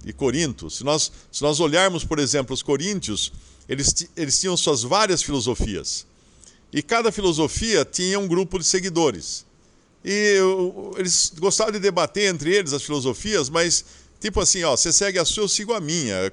de 0.05 0.13
Corinto. 0.13 0.71
Se 0.71 0.85
nós, 0.85 1.11
se 1.33 1.43
nós 1.43 1.59
olharmos, 1.59 2.05
por 2.05 2.21
exemplo, 2.21 2.55
os 2.55 2.63
coríntios, 2.63 3.33
eles, 3.69 4.09
eles 4.17 4.39
tinham 4.39 4.57
suas 4.57 4.85
várias 4.85 5.23
filosofias. 5.23 6.07
E 6.73 6.83
cada 6.83 7.11
filosofia 7.11 7.85
tinha 7.85 8.19
um 8.19 8.29
grupo 8.29 8.59
de 8.59 8.65
seguidores. 8.65 9.46
E 10.09 10.39
eles 10.97 11.33
gostavam 11.37 11.73
de 11.73 11.81
debater 11.81 12.33
entre 12.33 12.55
eles 12.55 12.73
as 12.73 12.85
filosofias, 12.85 13.51
mas 13.51 13.85
tipo 14.21 14.41
assim, 14.41 14.63
ó, 14.63 14.77
você 14.77 14.93
segue 14.93 15.19
a 15.19 15.25
sua, 15.25 15.43
eu 15.43 15.49
sigo 15.49 15.73
a 15.73 15.81
minha. 15.81 16.15
É 16.15 16.31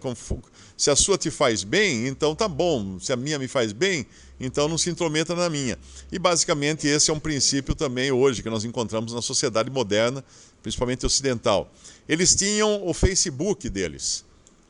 se 0.77 0.91
a 0.91 0.95
sua 0.95 1.17
te 1.17 1.31
faz 1.31 1.63
bem, 1.63 2.07
então 2.07 2.35
tá 2.35 2.47
bom. 2.47 2.99
Se 2.99 3.11
a 3.11 3.15
minha 3.15 3.39
me 3.39 3.47
faz 3.47 3.71
bem, 3.71 4.05
então 4.39 4.67
não 4.67 4.77
se 4.77 4.91
intrometa 4.91 5.33
na 5.33 5.49
minha. 5.49 5.75
E 6.11 6.19
basicamente 6.19 6.85
esse 6.85 7.09
é 7.09 7.13
um 7.15 7.19
princípio 7.19 7.73
também 7.73 8.11
hoje 8.11 8.43
que 8.43 8.49
nós 8.49 8.63
encontramos 8.63 9.11
na 9.11 9.23
sociedade 9.23 9.71
moderna, 9.71 10.23
principalmente 10.61 11.03
ocidental. 11.03 11.71
Eles 12.07 12.35
tinham 12.35 12.87
o 12.87 12.93
Facebook 12.93 13.71
deles, 13.71 14.23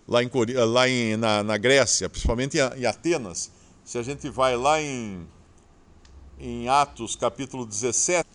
lá, 0.07 0.23
em, 0.23 0.29
lá 0.65 0.87
em, 0.87 1.17
na, 1.17 1.43
na 1.43 1.57
Grécia, 1.57 2.07
principalmente 2.07 2.57
em 2.57 2.85
Atenas. 2.85 3.51
Se 3.83 3.97
a 3.97 4.01
gente 4.01 4.29
vai 4.29 4.55
lá 4.55 4.81
em, 4.81 5.27
em 6.39 6.69
Atos 6.69 7.17
capítulo 7.17 7.65
17, 7.65 8.32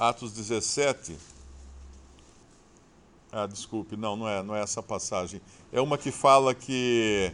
Atos 0.00 0.32
17. 0.32 1.14
Ah, 3.30 3.46
desculpe, 3.46 3.98
não, 3.98 4.16
não 4.16 4.26
é, 4.26 4.42
não 4.42 4.56
é 4.56 4.62
essa 4.62 4.82
passagem. 4.82 5.42
É 5.70 5.78
uma 5.78 5.98
que 5.98 6.10
fala 6.10 6.54
que 6.54 7.30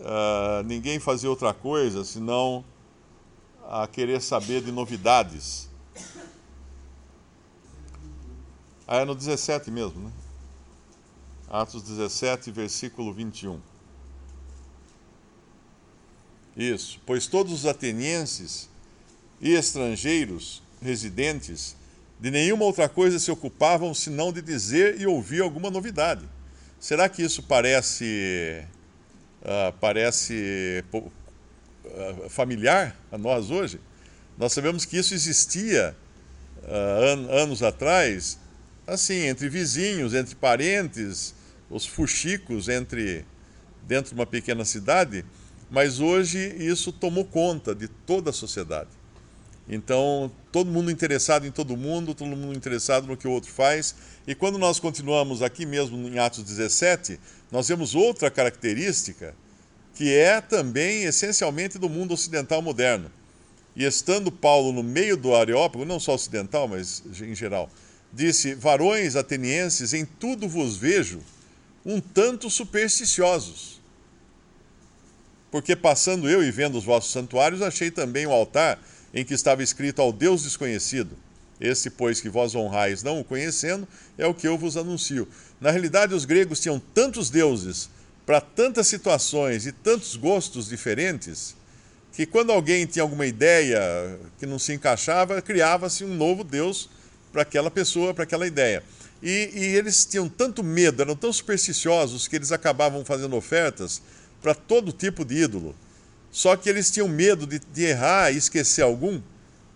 uh, 0.00 0.64
ninguém 0.64 0.98
fazia 0.98 1.30
outra 1.30 1.54
coisa 1.54 2.04
senão 2.04 2.64
a 3.68 3.86
querer 3.86 4.20
saber 4.20 4.60
de 4.60 4.72
novidades. 4.72 5.70
Ah, 8.84 8.96
é 8.96 9.04
no 9.04 9.14
17 9.14 9.70
mesmo, 9.70 10.00
né? 10.00 10.12
Atos 11.48 11.84
17, 11.84 12.50
versículo 12.50 13.14
21. 13.14 13.60
Isso. 16.56 17.00
Pois 17.06 17.28
todos 17.28 17.52
os 17.52 17.66
atenienses 17.66 18.68
e 19.40 19.52
estrangeiros 19.52 20.66
residentes 20.80 21.76
de 22.20 22.30
nenhuma 22.30 22.64
outra 22.64 22.88
coisa 22.88 23.18
se 23.18 23.30
ocupavam 23.30 23.94
senão 23.94 24.32
de 24.32 24.42
dizer 24.42 25.00
e 25.00 25.06
ouvir 25.06 25.40
alguma 25.40 25.70
novidade. 25.70 26.28
Será 26.80 27.08
que 27.08 27.22
isso 27.22 27.42
parece 27.42 28.64
uh, 29.42 29.72
parece 29.80 30.84
uh, 30.92 32.28
familiar 32.28 32.96
a 33.10 33.18
nós 33.18 33.50
hoje? 33.50 33.80
Nós 34.36 34.52
sabemos 34.52 34.84
que 34.84 34.96
isso 34.96 35.14
existia 35.14 35.96
uh, 36.62 37.04
an 37.04 37.30
anos 37.30 37.62
atrás, 37.62 38.38
assim, 38.86 39.26
entre 39.26 39.48
vizinhos, 39.48 40.14
entre 40.14 40.34
parentes, 40.34 41.34
os 41.70 41.86
fuxicos 41.86 42.68
entre 42.68 43.24
dentro 43.86 44.10
de 44.10 44.20
uma 44.20 44.26
pequena 44.26 44.64
cidade, 44.64 45.24
mas 45.70 46.00
hoje 46.00 46.38
isso 46.58 46.92
tomou 46.92 47.24
conta 47.24 47.74
de 47.74 47.88
toda 47.88 48.30
a 48.30 48.32
sociedade. 48.32 48.97
Então, 49.68 50.30
todo 50.50 50.70
mundo 50.70 50.90
interessado 50.90 51.46
em 51.46 51.50
todo 51.50 51.76
mundo, 51.76 52.14
todo 52.14 52.34
mundo 52.34 52.56
interessado 52.56 53.06
no 53.06 53.16
que 53.16 53.28
o 53.28 53.30
outro 53.30 53.50
faz. 53.50 53.94
E 54.26 54.34
quando 54.34 54.58
nós 54.58 54.80
continuamos 54.80 55.42
aqui 55.42 55.66
mesmo 55.66 56.08
em 56.08 56.18
Atos 56.18 56.42
17, 56.42 57.20
nós 57.52 57.68
vemos 57.68 57.94
outra 57.94 58.30
característica 58.30 59.34
que 59.94 60.14
é 60.14 60.40
também 60.40 61.02
essencialmente 61.02 61.76
do 61.76 61.88
mundo 61.88 62.14
ocidental 62.14 62.62
moderno. 62.62 63.10
E 63.74 63.84
estando 63.84 64.30
Paulo 64.30 64.72
no 64.72 64.82
meio 64.82 65.16
do 65.16 65.34
Areópago, 65.34 65.84
não 65.84 66.00
só 66.00 66.14
ocidental, 66.14 66.66
mas 66.66 67.02
em 67.20 67.34
geral, 67.34 67.68
disse: 68.12 68.54
Varões 68.54 69.16
atenienses, 69.16 69.92
em 69.92 70.04
tudo 70.04 70.48
vos 70.48 70.76
vejo 70.76 71.20
um 71.84 72.00
tanto 72.00 72.48
supersticiosos. 72.48 73.80
Porque 75.50 75.74
passando 75.74 76.28
eu 76.28 76.42
e 76.42 76.50
vendo 76.50 76.78
os 76.78 76.84
vossos 76.84 77.10
santuários, 77.10 77.60
achei 77.60 77.90
também 77.90 78.26
o 78.26 78.32
altar 78.32 78.78
em 79.12 79.24
que 79.24 79.34
estava 79.34 79.62
escrito 79.62 80.00
ao 80.00 80.12
Deus 80.12 80.42
desconhecido. 80.42 81.16
Esse, 81.60 81.90
pois, 81.90 82.20
que 82.20 82.28
vós 82.28 82.54
honrais 82.54 83.02
não 83.02 83.20
o 83.20 83.24
conhecendo, 83.24 83.86
é 84.16 84.26
o 84.26 84.34
que 84.34 84.46
eu 84.46 84.56
vos 84.56 84.76
anuncio. 84.76 85.26
Na 85.60 85.70
realidade, 85.70 86.14
os 86.14 86.24
gregos 86.24 86.60
tinham 86.60 86.80
tantos 86.94 87.30
deuses 87.30 87.90
para 88.24 88.40
tantas 88.40 88.86
situações 88.86 89.66
e 89.66 89.72
tantos 89.72 90.14
gostos 90.14 90.68
diferentes, 90.68 91.56
que 92.12 92.26
quando 92.26 92.52
alguém 92.52 92.86
tinha 92.86 93.02
alguma 93.02 93.26
ideia 93.26 93.80
que 94.38 94.46
não 94.46 94.58
se 94.58 94.72
encaixava, 94.72 95.40
criava-se 95.40 96.04
um 96.04 96.14
novo 96.14 96.44
Deus 96.44 96.88
para 97.32 97.42
aquela 97.42 97.70
pessoa, 97.70 98.14
para 98.14 98.24
aquela 98.24 98.46
ideia. 98.46 98.82
E, 99.22 99.50
e, 99.52 99.64
eles 99.76 100.04
tinham 100.04 100.28
tanto 100.28 100.62
medo, 100.62 101.02
eram 101.02 101.16
tão 101.16 101.32
supersticiosos, 101.32 102.28
que 102.28 102.36
eles 102.36 102.52
acabavam 102.52 103.04
fazendo 103.04 103.34
ofertas 103.34 104.00
para 104.40 104.54
todo 104.54 104.92
tipo 104.92 105.24
de 105.24 105.42
ídolo. 105.42 105.74
Só 106.30 106.56
que 106.56 106.68
eles 106.68 106.90
tinham 106.90 107.08
medo 107.08 107.46
de, 107.46 107.58
de 107.58 107.84
errar 107.84 108.30
e 108.32 108.36
esquecer 108.36 108.82
algum, 108.82 109.20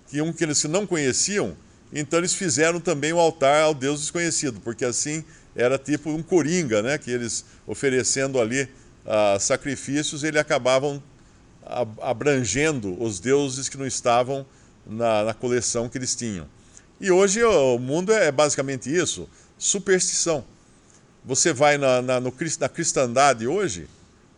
que 0.09 0.21
um 0.21 0.32
que 0.32 0.44
eles 0.44 0.62
não 0.64 0.87
conheciam, 0.87 1.56
então 1.92 2.18
eles 2.18 2.35
fizeram 2.35 2.80
também 2.80 3.12
o 3.12 3.16
um 3.16 3.21
altar 3.21 3.62
ao 3.62 3.75
Deus 3.75 4.00
desconhecido, 4.00 4.61
porque 4.61 4.85
assim 4.85 5.25
era 5.54 5.78
tipo 5.78 6.11
um 6.11 6.23
coringa, 6.23 6.82
né? 6.82 6.99
que 6.99 7.11
eles 7.11 7.44
oferecendo 7.66 8.40
ali 8.40 8.62
uh, 8.62 9.38
sacrifícios, 9.38 10.25
eles 10.25 10.40
acabavam 10.40 11.02
abrangendo 12.00 13.00
os 13.00 13.21
deuses 13.21 13.68
que 13.68 13.76
não 13.76 13.87
estavam 13.87 14.44
na, 14.87 15.25
na 15.25 15.35
coleção 15.35 15.88
que 15.88 15.97
eles 15.97 16.14
tinham. 16.14 16.49
E 17.00 17.11
hoje 17.11 17.42
o 17.42 17.78
mundo 17.78 18.12
é 18.12 18.30
basicamente 18.32 18.94
isso, 18.94 19.28
superstição. 19.56 20.44
Você 21.25 21.52
vai 21.52 21.78
na, 21.78 22.02
na, 22.02 22.21
no, 22.21 22.35
na 22.61 22.68
cristandade 22.68 23.47
hoje, 23.47 23.88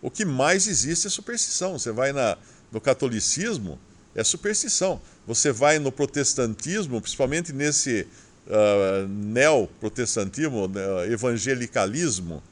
o 0.05 0.11
que 0.11 0.23
mais 0.23 0.69
existe 0.69 1.07
é 1.07 1.11
superstição. 1.11 1.79
Você 1.79 1.91
vai 1.91 2.13
na, 2.13 2.37
no 2.71 2.79
catolicismo, 2.79 3.79
é 4.15 4.23
superstição. 4.23 5.01
Você 5.27 5.51
vai 5.51 5.79
no 5.79 5.91
protestantismo, 5.91 7.01
principalmente 7.01 7.55
nesse 7.55 8.07
uh, 8.47 9.09
neoprotestantismo, 9.09 10.67
uh, 10.67 11.11
evangelicalismo, 11.11 12.43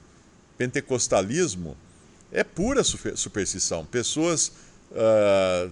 pentecostalismo, 0.56 1.76
é 2.32 2.42
pura 2.42 2.82
superstição. 2.82 3.84
Pessoas 3.84 4.50
uh, 4.90 5.70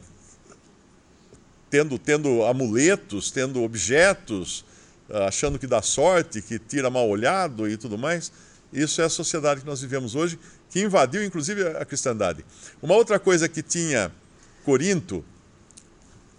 tendo, 1.70 1.98
tendo 1.98 2.44
amuletos, 2.44 3.30
tendo 3.30 3.62
objetos, 3.62 4.66
uh, 5.08 5.22
achando 5.26 5.58
que 5.58 5.66
dá 5.66 5.80
sorte, 5.80 6.42
que 6.42 6.58
tira 6.58 6.90
mal 6.90 7.08
olhado 7.08 7.66
e 7.66 7.78
tudo 7.78 7.96
mais. 7.96 8.30
Isso 8.70 9.00
é 9.00 9.04
a 9.06 9.08
sociedade 9.08 9.62
que 9.62 9.66
nós 9.66 9.80
vivemos 9.80 10.14
hoje, 10.14 10.38
que 10.70 10.80
invadiu 10.80 11.24
inclusive 11.24 11.66
a 11.68 11.84
cristandade. 11.84 12.44
Uma 12.80 12.94
outra 12.94 13.18
coisa 13.18 13.48
que 13.48 13.62
tinha 13.62 14.10
Corinto 14.64 15.24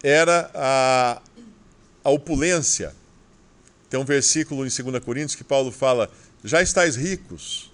era 0.02 0.50
a, 0.54 1.22
a 2.04 2.10
opulência. 2.10 2.96
Tem 3.90 4.00
um 4.00 4.06
versículo 4.06 4.66
em 4.66 4.70
2 4.70 5.04
Coríntios 5.04 5.36
que 5.36 5.44
Paulo 5.44 5.72
fala: 5.72 6.10
Já 6.44 6.62
estáis 6.62 6.96
ricos, 6.96 7.72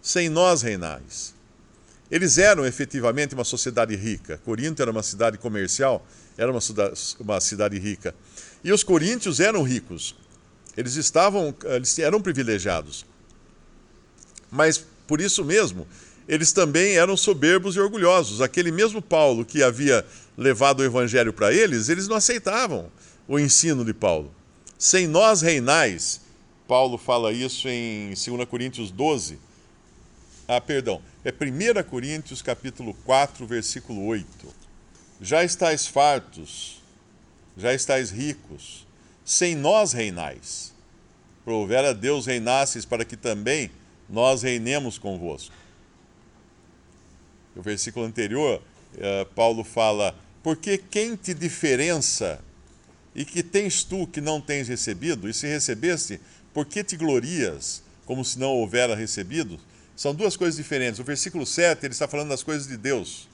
sem 0.00 0.28
nós 0.28 0.62
reinais. 0.62 1.34
Eles 2.10 2.38
eram 2.38 2.64
efetivamente 2.64 3.34
uma 3.34 3.44
sociedade 3.44 3.94
rica. 3.94 4.38
Corinto 4.44 4.80
era 4.80 4.90
uma 4.90 5.02
cidade 5.02 5.36
comercial, 5.36 6.06
era 6.38 6.50
uma, 6.50 6.60
uma 7.20 7.40
cidade 7.40 7.78
rica. 7.78 8.14
E 8.64 8.72
os 8.72 8.82
coríntios 8.82 9.40
eram 9.40 9.62
ricos. 9.62 10.16
Eles 10.76 10.94
estavam, 10.94 11.54
eles 11.64 11.98
eram 11.98 12.22
privilegiados. 12.22 13.04
Mas 14.50 14.86
por 15.08 15.22
isso 15.22 15.42
mesmo, 15.42 15.88
eles 16.28 16.52
também 16.52 16.98
eram 16.98 17.16
soberbos 17.16 17.74
e 17.74 17.80
orgulhosos. 17.80 18.42
Aquele 18.42 18.70
mesmo 18.70 19.00
Paulo 19.00 19.42
que 19.42 19.62
havia 19.62 20.04
levado 20.36 20.80
o 20.80 20.84
evangelho 20.84 21.32
para 21.32 21.52
eles, 21.52 21.88
eles 21.88 22.06
não 22.06 22.16
aceitavam 22.16 22.92
o 23.26 23.38
ensino 23.38 23.86
de 23.86 23.94
Paulo. 23.94 24.30
Sem 24.78 25.06
nós 25.06 25.40
reinais, 25.40 26.20
Paulo 26.68 26.98
fala 26.98 27.32
isso 27.32 27.66
em 27.68 28.08
2 28.08 28.46
Coríntios 28.46 28.90
12. 28.90 29.38
Ah, 30.46 30.60
perdão, 30.60 31.00
é 31.24 31.32
1 31.32 31.82
Coríntios 31.88 32.42
capítulo 32.42 32.92
4, 33.06 33.46
versículo 33.46 34.04
8. 34.04 34.26
Já 35.22 35.42
estáis 35.42 35.86
fartos, 35.86 36.82
já 37.56 37.72
estáis 37.72 38.10
ricos, 38.10 38.86
sem 39.24 39.54
nós 39.54 39.92
reinais. 39.92 40.74
Prover 41.44 41.86
a 41.86 41.94
Deus 41.94 42.26
reinasses 42.26 42.84
para 42.84 43.06
que 43.06 43.16
também 43.16 43.70
nós 44.08 44.42
reinemos 44.42 44.98
convosco. 44.98 45.54
O 47.54 47.62
versículo 47.62 48.06
anterior, 48.06 48.62
eh, 48.96 49.26
Paulo 49.34 49.64
fala: 49.64 50.14
Porque 50.42 50.78
quem 50.78 51.16
te 51.16 51.34
diferença 51.34 52.40
e 53.14 53.24
que 53.24 53.42
tens 53.42 53.82
tu 53.82 54.06
que 54.06 54.20
não 54.20 54.40
tens 54.40 54.68
recebido? 54.68 55.28
E 55.28 55.34
se 55.34 55.46
recebeste, 55.46 56.20
por 56.54 56.66
que 56.66 56.84
te 56.84 56.96
glorias 56.96 57.82
como 58.06 58.24
se 58.24 58.38
não 58.38 58.50
houvera 58.50 58.94
recebido? 58.94 59.58
São 59.96 60.14
duas 60.14 60.36
coisas 60.36 60.56
diferentes. 60.56 61.00
O 61.00 61.04
versículo 61.04 61.44
7, 61.44 61.84
ele 61.84 61.92
está 61.92 62.06
falando 62.06 62.28
das 62.28 62.44
coisas 62.44 62.68
de 62.68 62.76
Deus. 62.76 63.28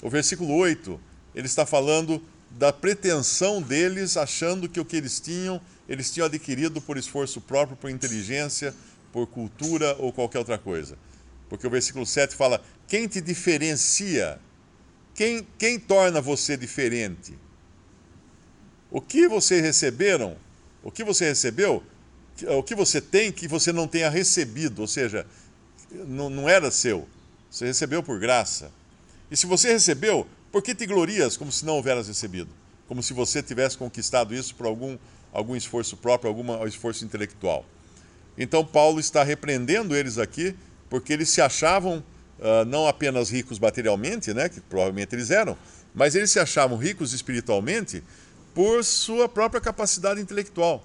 O 0.00 0.08
versículo 0.08 0.54
8, 0.54 1.00
ele 1.34 1.46
está 1.46 1.66
falando 1.66 2.22
da 2.50 2.72
pretensão 2.72 3.60
deles, 3.60 4.16
achando 4.16 4.68
que 4.68 4.78
o 4.78 4.84
que 4.84 4.96
eles 4.96 5.18
tinham, 5.18 5.60
eles 5.88 6.10
tinham 6.10 6.26
adquirido 6.26 6.80
por 6.80 6.96
esforço 6.96 7.40
próprio, 7.40 7.76
por 7.76 7.90
inteligência, 7.90 8.72
por 9.12 9.26
cultura 9.26 9.96
ou 9.98 10.12
qualquer 10.12 10.38
outra 10.38 10.58
coisa. 10.58 10.98
Porque 11.48 11.66
o 11.66 11.70
versículo 11.70 12.04
7 12.04 12.34
fala: 12.34 12.62
quem 12.86 13.06
te 13.08 13.20
diferencia? 13.20 14.38
Quem, 15.14 15.46
quem 15.58 15.78
torna 15.78 16.20
você 16.20 16.56
diferente? 16.56 17.36
O 18.90 19.00
que 19.00 19.28
vocês 19.28 19.62
receberam? 19.62 20.36
O 20.82 20.90
que 20.90 21.02
você 21.04 21.26
recebeu? 21.26 21.82
O 22.56 22.62
que 22.62 22.74
você 22.74 23.00
tem 23.00 23.32
que 23.32 23.48
você 23.48 23.72
não 23.72 23.88
tenha 23.88 24.08
recebido? 24.08 24.80
Ou 24.80 24.86
seja, 24.86 25.26
não, 25.90 26.30
não 26.30 26.48
era 26.48 26.70
seu. 26.70 27.08
Você 27.50 27.66
recebeu 27.66 28.02
por 28.02 28.18
graça. 28.20 28.70
E 29.30 29.36
se 29.36 29.46
você 29.46 29.72
recebeu, 29.72 30.26
por 30.52 30.62
que 30.62 30.74
te 30.74 30.86
glorias 30.86 31.36
como 31.36 31.50
se 31.50 31.64
não 31.66 31.74
houveras 31.74 32.08
recebido? 32.08 32.50
Como 32.86 33.02
se 33.02 33.12
você 33.12 33.42
tivesse 33.42 33.76
conquistado 33.76 34.34
isso 34.34 34.54
por 34.54 34.66
algum, 34.66 34.96
algum 35.32 35.56
esforço 35.56 35.96
próprio, 35.96 36.28
algum 36.28 36.66
esforço 36.66 37.04
intelectual. 37.04 37.66
Então, 38.38 38.64
Paulo 38.64 39.00
está 39.00 39.24
repreendendo 39.24 39.96
eles 39.96 40.16
aqui 40.16 40.54
porque 40.88 41.12
eles 41.12 41.28
se 41.28 41.40
achavam 41.40 42.02
uh, 42.38 42.64
não 42.66 42.86
apenas 42.86 43.30
ricos 43.30 43.58
materialmente, 43.58 44.32
né, 44.32 44.48
que 44.48 44.60
provavelmente 44.60 45.14
eles 45.14 45.30
eram, 45.30 45.58
mas 45.94 46.14
eles 46.14 46.30
se 46.30 46.38
achavam 46.38 46.78
ricos 46.78 47.12
espiritualmente 47.12 48.02
por 48.54 48.84
sua 48.84 49.28
própria 49.28 49.60
capacidade 49.60 50.20
intelectual. 50.20 50.84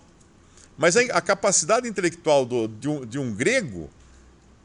Mas 0.77 0.97
a, 0.97 1.21
capacidade 1.21 1.87
intelectual 1.87 2.45
do, 2.45 2.67
de, 2.67 2.89
um, 2.89 3.05
de, 3.05 3.19
um, 3.19 3.31
grego, 3.31 3.89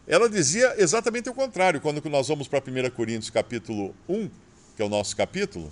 ela 0.07 0.29
dizia 0.29 0.75
exatamente 0.79 1.29
o 1.29 1.35
contrário. 1.35 1.81
Quando 1.83 2.03
nós 2.09 2.29
vamos 2.29 2.49
para 2.49 2.61
1 2.61 2.91
Coríntios 2.91 3.29
capítulo 3.29 3.95
1, 4.09 4.31
que 4.75 4.83
é 4.83 4.85
o 4.85 4.89
nosso 4.89 5.15
capítulo, 5.15 5.71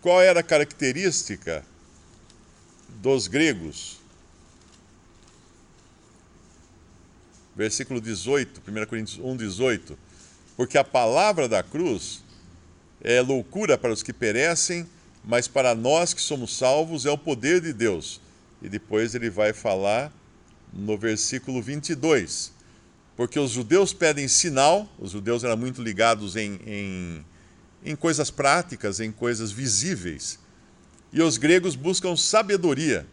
qual 0.00 0.22
era 0.22 0.40
a 0.40 0.42
característica 0.44 1.64
dos 3.02 3.26
gregos? 3.26 4.03
Versículo 7.56 8.00
18, 8.00 8.62
1 8.66 8.86
Coríntios 8.86 9.18
1, 9.18 9.36
18. 9.36 9.98
Porque 10.56 10.78
a 10.78 10.84
palavra 10.84 11.48
da 11.48 11.62
cruz 11.62 12.22
é 13.00 13.20
loucura 13.20 13.76
para 13.76 13.92
os 13.92 14.02
que 14.02 14.12
perecem, 14.12 14.86
mas 15.24 15.48
para 15.48 15.74
nós 15.74 16.14
que 16.14 16.20
somos 16.20 16.56
salvos 16.56 17.06
é 17.06 17.10
o 17.10 17.18
poder 17.18 17.60
de 17.60 17.72
Deus. 17.72 18.20
E 18.62 18.68
depois 18.68 19.14
ele 19.14 19.30
vai 19.30 19.52
falar 19.52 20.12
no 20.72 20.96
versículo 20.96 21.62
22. 21.62 22.52
Porque 23.16 23.38
os 23.38 23.52
judeus 23.52 23.92
pedem 23.92 24.26
sinal, 24.26 24.88
os 24.98 25.12
judeus 25.12 25.44
eram 25.44 25.56
muito 25.56 25.82
ligados 25.82 26.34
em, 26.34 26.58
em, 26.66 27.24
em 27.84 27.94
coisas 27.94 28.30
práticas, 28.30 28.98
em 28.98 29.12
coisas 29.12 29.52
visíveis. 29.52 30.38
E 31.12 31.22
os 31.22 31.36
gregos 31.36 31.76
buscam 31.76 32.16
sabedoria. 32.16 33.06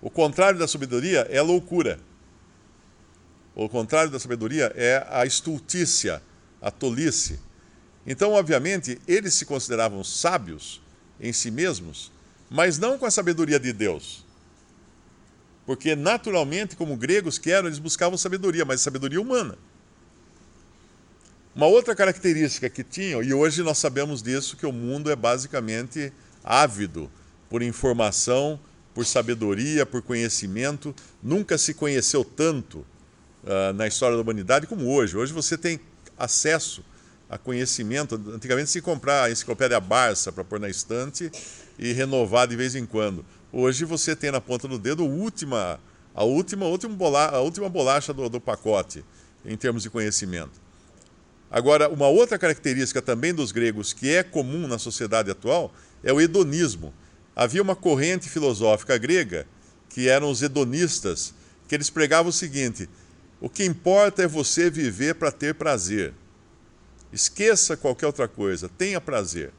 O 0.00 0.08
contrário 0.08 0.58
da 0.58 0.66
sabedoria 0.66 1.26
é 1.30 1.42
loucura. 1.42 2.00
O 3.58 3.68
contrário 3.68 4.08
da 4.08 4.20
sabedoria 4.20 4.72
é 4.76 5.04
a 5.10 5.26
estultícia, 5.26 6.22
a 6.62 6.70
tolice. 6.70 7.40
Então, 8.06 8.34
obviamente, 8.34 9.00
eles 9.04 9.34
se 9.34 9.44
consideravam 9.44 10.04
sábios 10.04 10.80
em 11.20 11.32
si 11.32 11.50
mesmos, 11.50 12.12
mas 12.48 12.78
não 12.78 12.96
com 12.96 13.04
a 13.04 13.10
sabedoria 13.10 13.58
de 13.58 13.72
Deus. 13.72 14.24
Porque, 15.66 15.96
naturalmente, 15.96 16.76
como 16.76 16.96
gregos 16.96 17.36
que 17.36 17.50
eram, 17.50 17.66
eles 17.66 17.80
buscavam 17.80 18.16
sabedoria, 18.16 18.64
mas 18.64 18.80
sabedoria 18.80 19.20
humana. 19.20 19.58
Uma 21.52 21.66
outra 21.66 21.96
característica 21.96 22.70
que 22.70 22.84
tinham, 22.84 23.24
e 23.24 23.34
hoje 23.34 23.60
nós 23.64 23.78
sabemos 23.78 24.22
disso, 24.22 24.56
que 24.56 24.66
o 24.66 24.72
mundo 24.72 25.10
é 25.10 25.16
basicamente 25.16 26.12
ávido 26.44 27.10
por 27.50 27.60
informação, 27.60 28.60
por 28.94 29.04
sabedoria, 29.04 29.84
por 29.84 30.00
conhecimento. 30.00 30.94
Nunca 31.20 31.58
se 31.58 31.74
conheceu 31.74 32.24
tanto 32.24 32.86
uh, 33.44 33.72
na 33.74 33.86
história 33.86 34.16
da 34.16 34.22
humanidade 34.22 34.66
como 34.66 34.88
hoje. 34.88 35.16
Hoje 35.16 35.32
você 35.32 35.56
tem 35.56 35.80
acesso 36.16 36.84
a 37.28 37.36
conhecimento. 37.36 38.14
Antigamente 38.34 38.70
se 38.70 38.80
comprar 38.80 39.24
a 39.24 39.30
enciclopédia 39.30 39.80
Barça 39.80 40.32
para 40.32 40.44
pôr 40.44 40.58
na 40.58 40.68
estante 40.68 41.30
e 41.78 41.92
renovar 41.92 42.46
de 42.46 42.56
vez 42.56 42.74
em 42.74 42.86
quando. 42.86 43.24
Hoje 43.52 43.84
você 43.84 44.16
tem 44.16 44.30
na 44.30 44.40
ponta 44.40 44.66
do 44.66 44.78
dedo 44.78 45.02
a 45.02 45.06
última, 45.06 45.80
a 46.14 46.24
última, 46.24 46.66
a 46.66 46.68
última, 46.68 46.94
bolacha, 46.94 47.36
a 47.36 47.40
última 47.40 47.68
bolacha 47.68 48.12
do, 48.12 48.28
do 48.28 48.40
pacote 48.40 49.04
em 49.44 49.56
termos 49.56 49.82
de 49.82 49.90
conhecimento. 49.90 50.60
Agora, 51.50 51.88
uma 51.88 52.08
outra 52.08 52.38
característica 52.38 53.00
também 53.00 53.32
dos 53.32 53.52
gregos 53.52 53.92
que 53.92 54.10
é 54.10 54.22
comum 54.22 54.66
na 54.66 54.78
sociedade 54.78 55.30
atual 55.30 55.72
é 56.02 56.12
o 56.12 56.20
hedonismo. 56.20 56.92
Havia 57.34 57.62
uma 57.62 57.74
corrente 57.74 58.28
filosófica 58.28 58.98
grega 58.98 59.46
que 59.88 60.08
eram 60.08 60.30
os 60.30 60.42
hedonistas, 60.42 61.32
que 61.66 61.74
eles 61.74 61.88
pregavam 61.88 62.28
o 62.28 62.32
seguinte: 62.32 62.88
o 63.40 63.48
que 63.48 63.64
importa 63.64 64.22
é 64.22 64.26
você 64.26 64.70
viver 64.70 65.14
para 65.14 65.30
ter 65.30 65.54
prazer. 65.54 66.12
Esqueça 67.12 67.76
qualquer 67.76 68.06
outra 68.06 68.28
coisa, 68.28 68.68
tenha 68.68 69.00
prazer. 69.00 69.52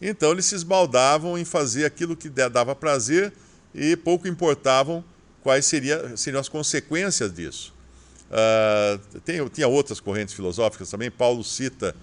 Então 0.00 0.32
eles 0.32 0.46
se 0.46 0.54
esbaldavam 0.54 1.38
em 1.38 1.44
fazer 1.44 1.84
aquilo 1.84 2.16
que 2.16 2.28
dava 2.28 2.74
prazer 2.74 3.32
e 3.74 3.96
pouco 3.96 4.26
importavam 4.26 5.04
quais 5.42 5.64
seria, 5.66 6.16
seriam 6.16 6.40
as 6.40 6.48
consequências 6.48 7.32
disso. 7.32 7.72
Uh, 8.28 9.20
tem, 9.20 9.46
tinha 9.48 9.68
outras 9.68 10.00
correntes 10.00 10.34
filosóficas 10.34 10.90
também, 10.90 11.10
Paulo 11.10 11.44
cita 11.44 11.94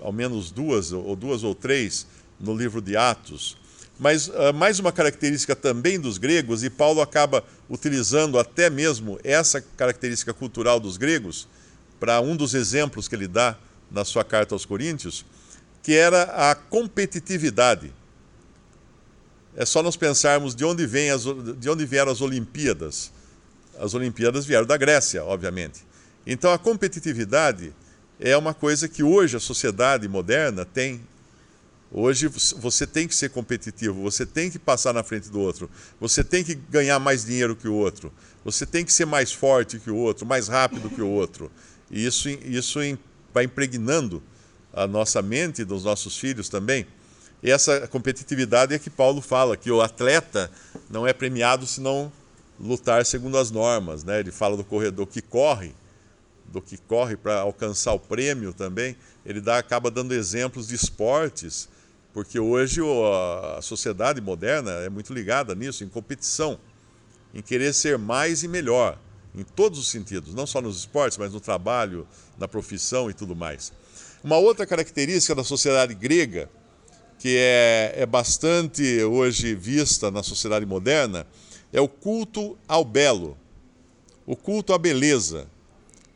ao 0.00 0.12
menos 0.12 0.50
duas 0.50 0.92
ou 0.92 1.16
duas 1.16 1.42
ou 1.42 1.54
três 1.54 2.06
no 2.38 2.56
livro 2.56 2.80
de 2.80 2.96
Atos, 2.96 3.56
mas 3.98 4.28
uh, 4.28 4.52
mais 4.54 4.78
uma 4.78 4.92
característica 4.92 5.54
também 5.54 6.00
dos 6.00 6.18
gregos, 6.18 6.64
e 6.64 6.70
Paulo 6.70 7.00
acaba 7.00 7.44
utilizando 7.68 8.38
até 8.38 8.68
mesmo 8.68 9.18
essa 9.22 9.60
característica 9.60 10.32
cultural 10.34 10.80
dos 10.80 10.96
gregos 10.96 11.46
para 12.00 12.20
um 12.20 12.36
dos 12.36 12.54
exemplos 12.54 13.08
que 13.08 13.14
ele 13.14 13.28
dá 13.28 13.56
na 13.90 14.04
sua 14.04 14.24
carta 14.24 14.54
aos 14.54 14.66
Coríntios, 14.66 15.24
que 15.82 15.94
era 15.94 16.50
a 16.50 16.54
competitividade. 16.54 17.92
É 19.56 19.64
só 19.64 19.82
nós 19.82 19.96
pensarmos 19.96 20.54
de 20.54 20.64
onde, 20.64 20.86
vem 20.86 21.10
as, 21.10 21.22
de 21.22 21.70
onde 21.70 21.86
vieram 21.86 22.10
as 22.10 22.20
Olimpíadas. 22.20 23.12
As 23.78 23.94
Olimpíadas 23.94 24.44
vieram 24.44 24.66
da 24.66 24.76
Grécia, 24.76 25.24
obviamente. 25.24 25.80
Então 26.26 26.52
a 26.52 26.58
competitividade 26.58 27.72
é 28.18 28.36
uma 28.36 28.54
coisa 28.54 28.88
que 28.88 29.02
hoje 29.02 29.36
a 29.36 29.40
sociedade 29.40 30.08
moderna 30.08 30.64
tem 30.64 31.00
Hoje 31.96 32.26
você 32.26 32.88
tem 32.88 33.06
que 33.06 33.14
ser 33.14 33.30
competitivo, 33.30 34.02
você 34.02 34.26
tem 34.26 34.50
que 34.50 34.58
passar 34.58 34.92
na 34.92 35.04
frente 35.04 35.30
do 35.30 35.38
outro, 35.38 35.70
você 36.00 36.24
tem 36.24 36.42
que 36.42 36.56
ganhar 36.56 36.98
mais 36.98 37.24
dinheiro 37.24 37.54
que 37.54 37.68
o 37.68 37.74
outro, 37.74 38.12
você 38.44 38.66
tem 38.66 38.84
que 38.84 38.92
ser 38.92 39.06
mais 39.06 39.32
forte 39.32 39.78
que 39.78 39.92
o 39.92 39.96
outro, 39.96 40.26
mais 40.26 40.48
rápido 40.48 40.90
que 40.90 41.00
o 41.00 41.08
outro. 41.08 41.52
E 41.88 42.04
isso, 42.04 42.28
isso 42.28 42.80
vai 43.32 43.44
impregnando 43.44 44.20
a 44.72 44.88
nossa 44.88 45.22
mente 45.22 45.64
dos 45.64 45.84
nossos 45.84 46.18
filhos 46.18 46.48
também. 46.48 46.84
E 47.40 47.48
essa 47.48 47.86
competitividade 47.86 48.74
é 48.74 48.78
que 48.78 48.90
Paulo 48.90 49.20
fala, 49.20 49.56
que 49.56 49.70
o 49.70 49.80
atleta 49.80 50.50
não 50.90 51.06
é 51.06 51.12
premiado 51.12 51.64
se 51.64 51.80
não 51.80 52.10
lutar 52.58 53.06
segundo 53.06 53.38
as 53.38 53.52
normas. 53.52 54.02
Né? 54.02 54.18
Ele 54.18 54.32
fala 54.32 54.56
do 54.56 54.64
corredor 54.64 55.06
que 55.06 55.22
corre, 55.22 55.72
do 56.46 56.60
que 56.60 56.76
corre 56.76 57.16
para 57.16 57.40
alcançar 57.40 57.92
o 57.92 58.00
prêmio 58.00 58.52
também. 58.52 58.96
Ele 59.24 59.40
dá, 59.40 59.58
acaba 59.58 59.92
dando 59.92 60.12
exemplos 60.12 60.66
de 60.66 60.74
esportes, 60.74 61.68
porque 62.14 62.38
hoje 62.38 62.80
a 63.56 63.60
sociedade 63.60 64.20
moderna 64.20 64.70
é 64.70 64.88
muito 64.88 65.12
ligada 65.12 65.52
nisso, 65.52 65.82
em 65.82 65.88
competição, 65.88 66.56
em 67.34 67.42
querer 67.42 67.74
ser 67.74 67.98
mais 67.98 68.44
e 68.44 68.48
melhor, 68.48 68.96
em 69.34 69.42
todos 69.42 69.80
os 69.80 69.88
sentidos, 69.88 70.32
não 70.32 70.46
só 70.46 70.62
nos 70.62 70.78
esportes, 70.78 71.18
mas 71.18 71.32
no 71.32 71.40
trabalho, 71.40 72.06
na 72.38 72.46
profissão 72.46 73.10
e 73.10 73.12
tudo 73.12 73.34
mais. 73.34 73.72
Uma 74.22 74.36
outra 74.36 74.64
característica 74.64 75.34
da 75.34 75.42
sociedade 75.42 75.92
grega, 75.92 76.48
que 77.18 77.36
é, 77.36 77.94
é 77.96 78.06
bastante 78.06 79.02
hoje 79.02 79.56
vista 79.56 80.08
na 80.08 80.22
sociedade 80.22 80.64
moderna, 80.64 81.26
é 81.72 81.80
o 81.80 81.88
culto 81.88 82.56
ao 82.68 82.84
belo, 82.84 83.36
o 84.24 84.36
culto 84.36 84.72
à 84.72 84.78
beleza. 84.78 85.48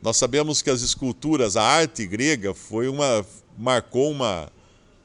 Nós 0.01 0.15
sabemos 0.15 0.61
que 0.61 0.69
as 0.69 0.81
esculturas, 0.81 1.57
a 1.57 1.63
arte 1.63 2.07
grega, 2.07 2.53
foi 2.53 2.87
uma 2.87 3.25
marcou 3.57 4.09
uma, 4.09 4.49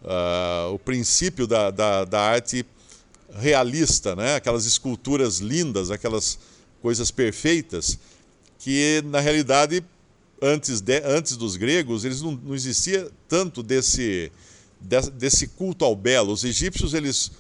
uh, 0.05 0.73
o 0.73 0.79
princípio 0.79 1.47
da, 1.47 1.71
da, 1.71 2.05
da, 2.05 2.21
arte 2.21 2.65
realista, 3.35 4.15
né? 4.15 4.37
aquelas 4.37 4.67
esculturas 4.67 5.39
lindas, 5.39 5.91
aquelas 5.91 6.39
coisas 6.81 7.11
perfeitas, 7.11 7.99
que 8.59 9.03
na 9.07 9.21
realidade 9.21 9.85
antes, 10.41 10.81
de, 10.81 11.03
antes 11.05 11.37
dos 11.37 11.57
gregos, 11.57 12.05
eles 12.05 12.21
não, 12.21 12.33
não 12.33 12.55
existia 12.55 13.11
tanto 13.29 13.63
desse, 13.63 14.31
desse 15.15 15.49
culto 15.49 15.85
ao 15.85 15.97
belo. 15.97 16.33
Os 16.33 16.45
egípcios, 16.45 16.95
eles 16.95 17.33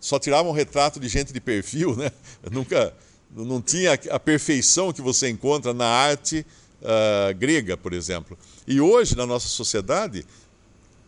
só 0.00 0.18
tiravam 0.18 0.52
retrato 0.52 0.98
de 0.98 1.08
gente 1.08 1.32
de 1.32 1.40
perfil, 1.40 1.96
né? 1.96 2.10
Nunca, 2.50 2.92
não 3.34 3.60
tinha 3.60 3.98
a 4.10 4.18
perfeição 4.18 4.92
que 4.92 5.02
você 5.02 5.28
encontra 5.28 5.72
na 5.72 5.86
arte 5.86 6.44
uh, 6.82 7.34
grega, 7.36 7.76
por 7.76 7.92
exemplo. 7.92 8.36
E 8.66 8.80
hoje, 8.80 9.16
na 9.16 9.26
nossa 9.26 9.48
sociedade, 9.48 10.24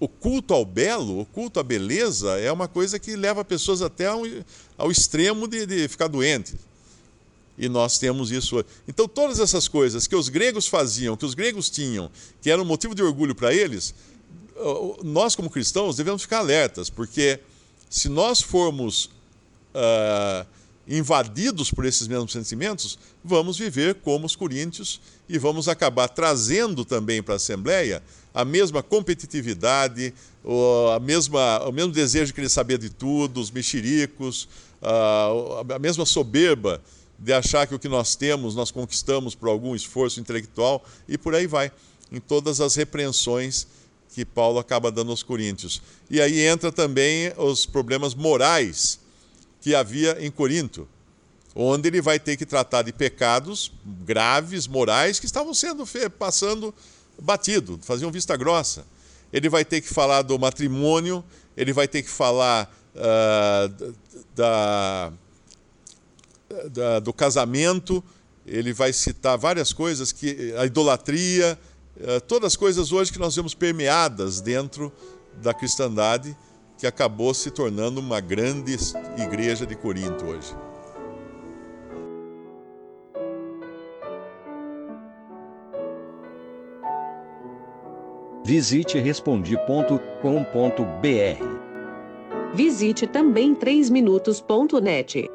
o 0.01 0.09
culto 0.09 0.53
ao 0.53 0.65
belo, 0.65 1.21
o 1.21 1.27
culto 1.27 1.61
à 1.61 1.63
beleza, 1.63 2.41
é 2.41 2.51
uma 2.51 2.67
coisa 2.67 2.99
que 2.99 3.15
leva 3.15 3.45
pessoas 3.45 3.83
até 3.83 4.07
ao, 4.07 4.23
ao 4.77 4.91
extremo 4.91 5.47
de, 5.47 5.67
de 5.67 5.87
ficar 5.87 6.09
doentes 6.09 6.55
e 7.61 7.69
nós 7.69 7.99
temos 7.99 8.31
isso. 8.31 8.65
Então, 8.89 9.07
todas 9.07 9.39
essas 9.39 9.69
coisas 9.69 10.07
que 10.07 10.17
os 10.17 10.31
gregos 10.31 10.67
faziam, 10.67 11.15
que 11.15 11.27
os 11.27 11.35
gregos 11.35 11.69
tinham, 11.69 12.11
que 12.41 12.51
era 12.51 12.61
um 12.61 12.65
motivo 12.65 12.95
de 12.95 13.03
orgulho 13.03 13.35
para 13.35 13.53
eles, 13.53 13.95
nós, 15.05 15.37
como 15.37 15.51
cristãos, 15.51 15.97
devemos 15.97 16.23
ficar 16.23 16.39
alertas, 16.39 16.89
porque 16.89 17.39
se 17.89 18.09
nós 18.09 18.41
formos 18.41 19.11
uh, 19.75 20.47
invadidos 20.89 21.71
por 21.71 21.85
esses 21.85 22.09
mesmos 22.09 22.33
sentimentos, 22.33 22.99
vamos 23.23 23.59
viver 23.59 23.97
como 23.97 24.27
os 24.27 24.35
coríntios 24.35 25.01
e 25.29 25.39
vamos 25.39 25.69
acabar 25.69 26.09
trazendo 26.09 26.85
também 26.85 27.23
para 27.23 27.35
a 27.35 27.37
Assembleia 27.37 28.03
a 28.33 28.45
mesma 28.45 28.83
competitividade, 28.83 30.15
a 30.95 31.01
mesma, 31.01 31.69
o 31.69 31.73
mesmo 31.73 31.93
desejo 31.93 32.27
de 32.27 32.35
querer 32.35 32.49
saber 32.49 32.79
de 32.79 32.91
tudo, 32.91 33.41
os 33.41 33.51
mexericos, 33.51 34.49
a 34.81 35.79
mesma 35.79 36.07
soberba 36.07 36.81
de 37.19 37.33
achar 37.33 37.67
que 37.67 37.75
o 37.75 37.79
que 37.79 37.89
nós 37.89 38.17
temos 38.17 38.55
nós 38.55 38.71
conquistamos 38.71 39.35
por 39.35 39.49
algum 39.49 39.75
esforço 39.75 40.21
intelectual 40.21 40.83
e 41.07 41.19
por 41.19 41.35
aí 41.35 41.47
vai, 41.47 41.71
em 42.11 42.19
todas 42.19 42.61
as 42.61 42.75
repreensões 42.77 43.67
que 44.15 44.25
Paulo 44.25 44.59
acaba 44.59 44.91
dando 44.91 45.11
aos 45.11 45.23
coríntios. 45.23 45.83
E 46.09 46.21
aí 46.21 46.41
entra 46.41 46.73
também 46.73 47.33
os 47.37 47.67
problemas 47.67 48.15
morais 48.15 49.00
que 49.61 49.75
havia 49.75 50.17
em 50.25 50.31
Corinto, 50.31 50.89
onde 51.55 51.89
ele 51.89 52.01
vai 52.01 52.19
ter 52.19 52.37
que 52.37 52.47
tratar 52.47 52.83
de 52.83 52.93
pecados 52.93 53.73
graves, 54.05 54.67
morais, 54.67 55.19
que 55.19 55.27
estavam 55.27 55.53
sendo 55.53 55.85
passando 56.19 56.75
batido, 57.21 57.79
faziam 57.83 58.11
vista 58.11 58.37
grossa. 58.37 58.85
Ele 59.33 59.49
vai 59.49 59.65
ter 59.65 59.81
que 59.81 59.93
falar 59.93 60.23
do 60.23 60.39
matrimônio, 60.39 61.25
ele 61.57 61.73
vai 61.73 61.87
ter 61.87 62.03
que 62.03 62.11
falar 62.11 62.73
uh, 62.95 63.95
da 64.35 65.13
da, 66.71 66.99
do 66.99 67.13
casamento, 67.13 68.03
ele 68.47 68.73
vai 68.73 68.93
citar 68.93 69.39
várias 69.39 69.73
coisas, 69.73 70.13
que 70.13 70.53
a 70.57 70.67
idolatria, 70.67 71.59
eh, 72.01 72.21
todas 72.21 72.49
as 72.49 72.57
coisas 72.57 72.93
hoje 72.93 73.13
que 73.13 73.19
nós 73.19 73.37
vemos 73.37 73.55
permeadas 73.55 74.41
dentro 74.41 74.93
da 75.41 75.55
cristandade, 75.55 76.37
que 76.81 76.87
acabou 76.87 77.35
se 77.35 77.51
tornando 77.51 78.01
uma 78.01 78.21
grande 78.21 78.75
igreja 79.19 79.67
de 79.67 79.77
Corinto 79.77 80.25
hoje. 80.25 80.57
Visite 88.43 88.99
respondi.com.br. 88.99 90.01
Visite 92.55 93.07
também 93.07 93.55
3minutos.net. 93.55 95.30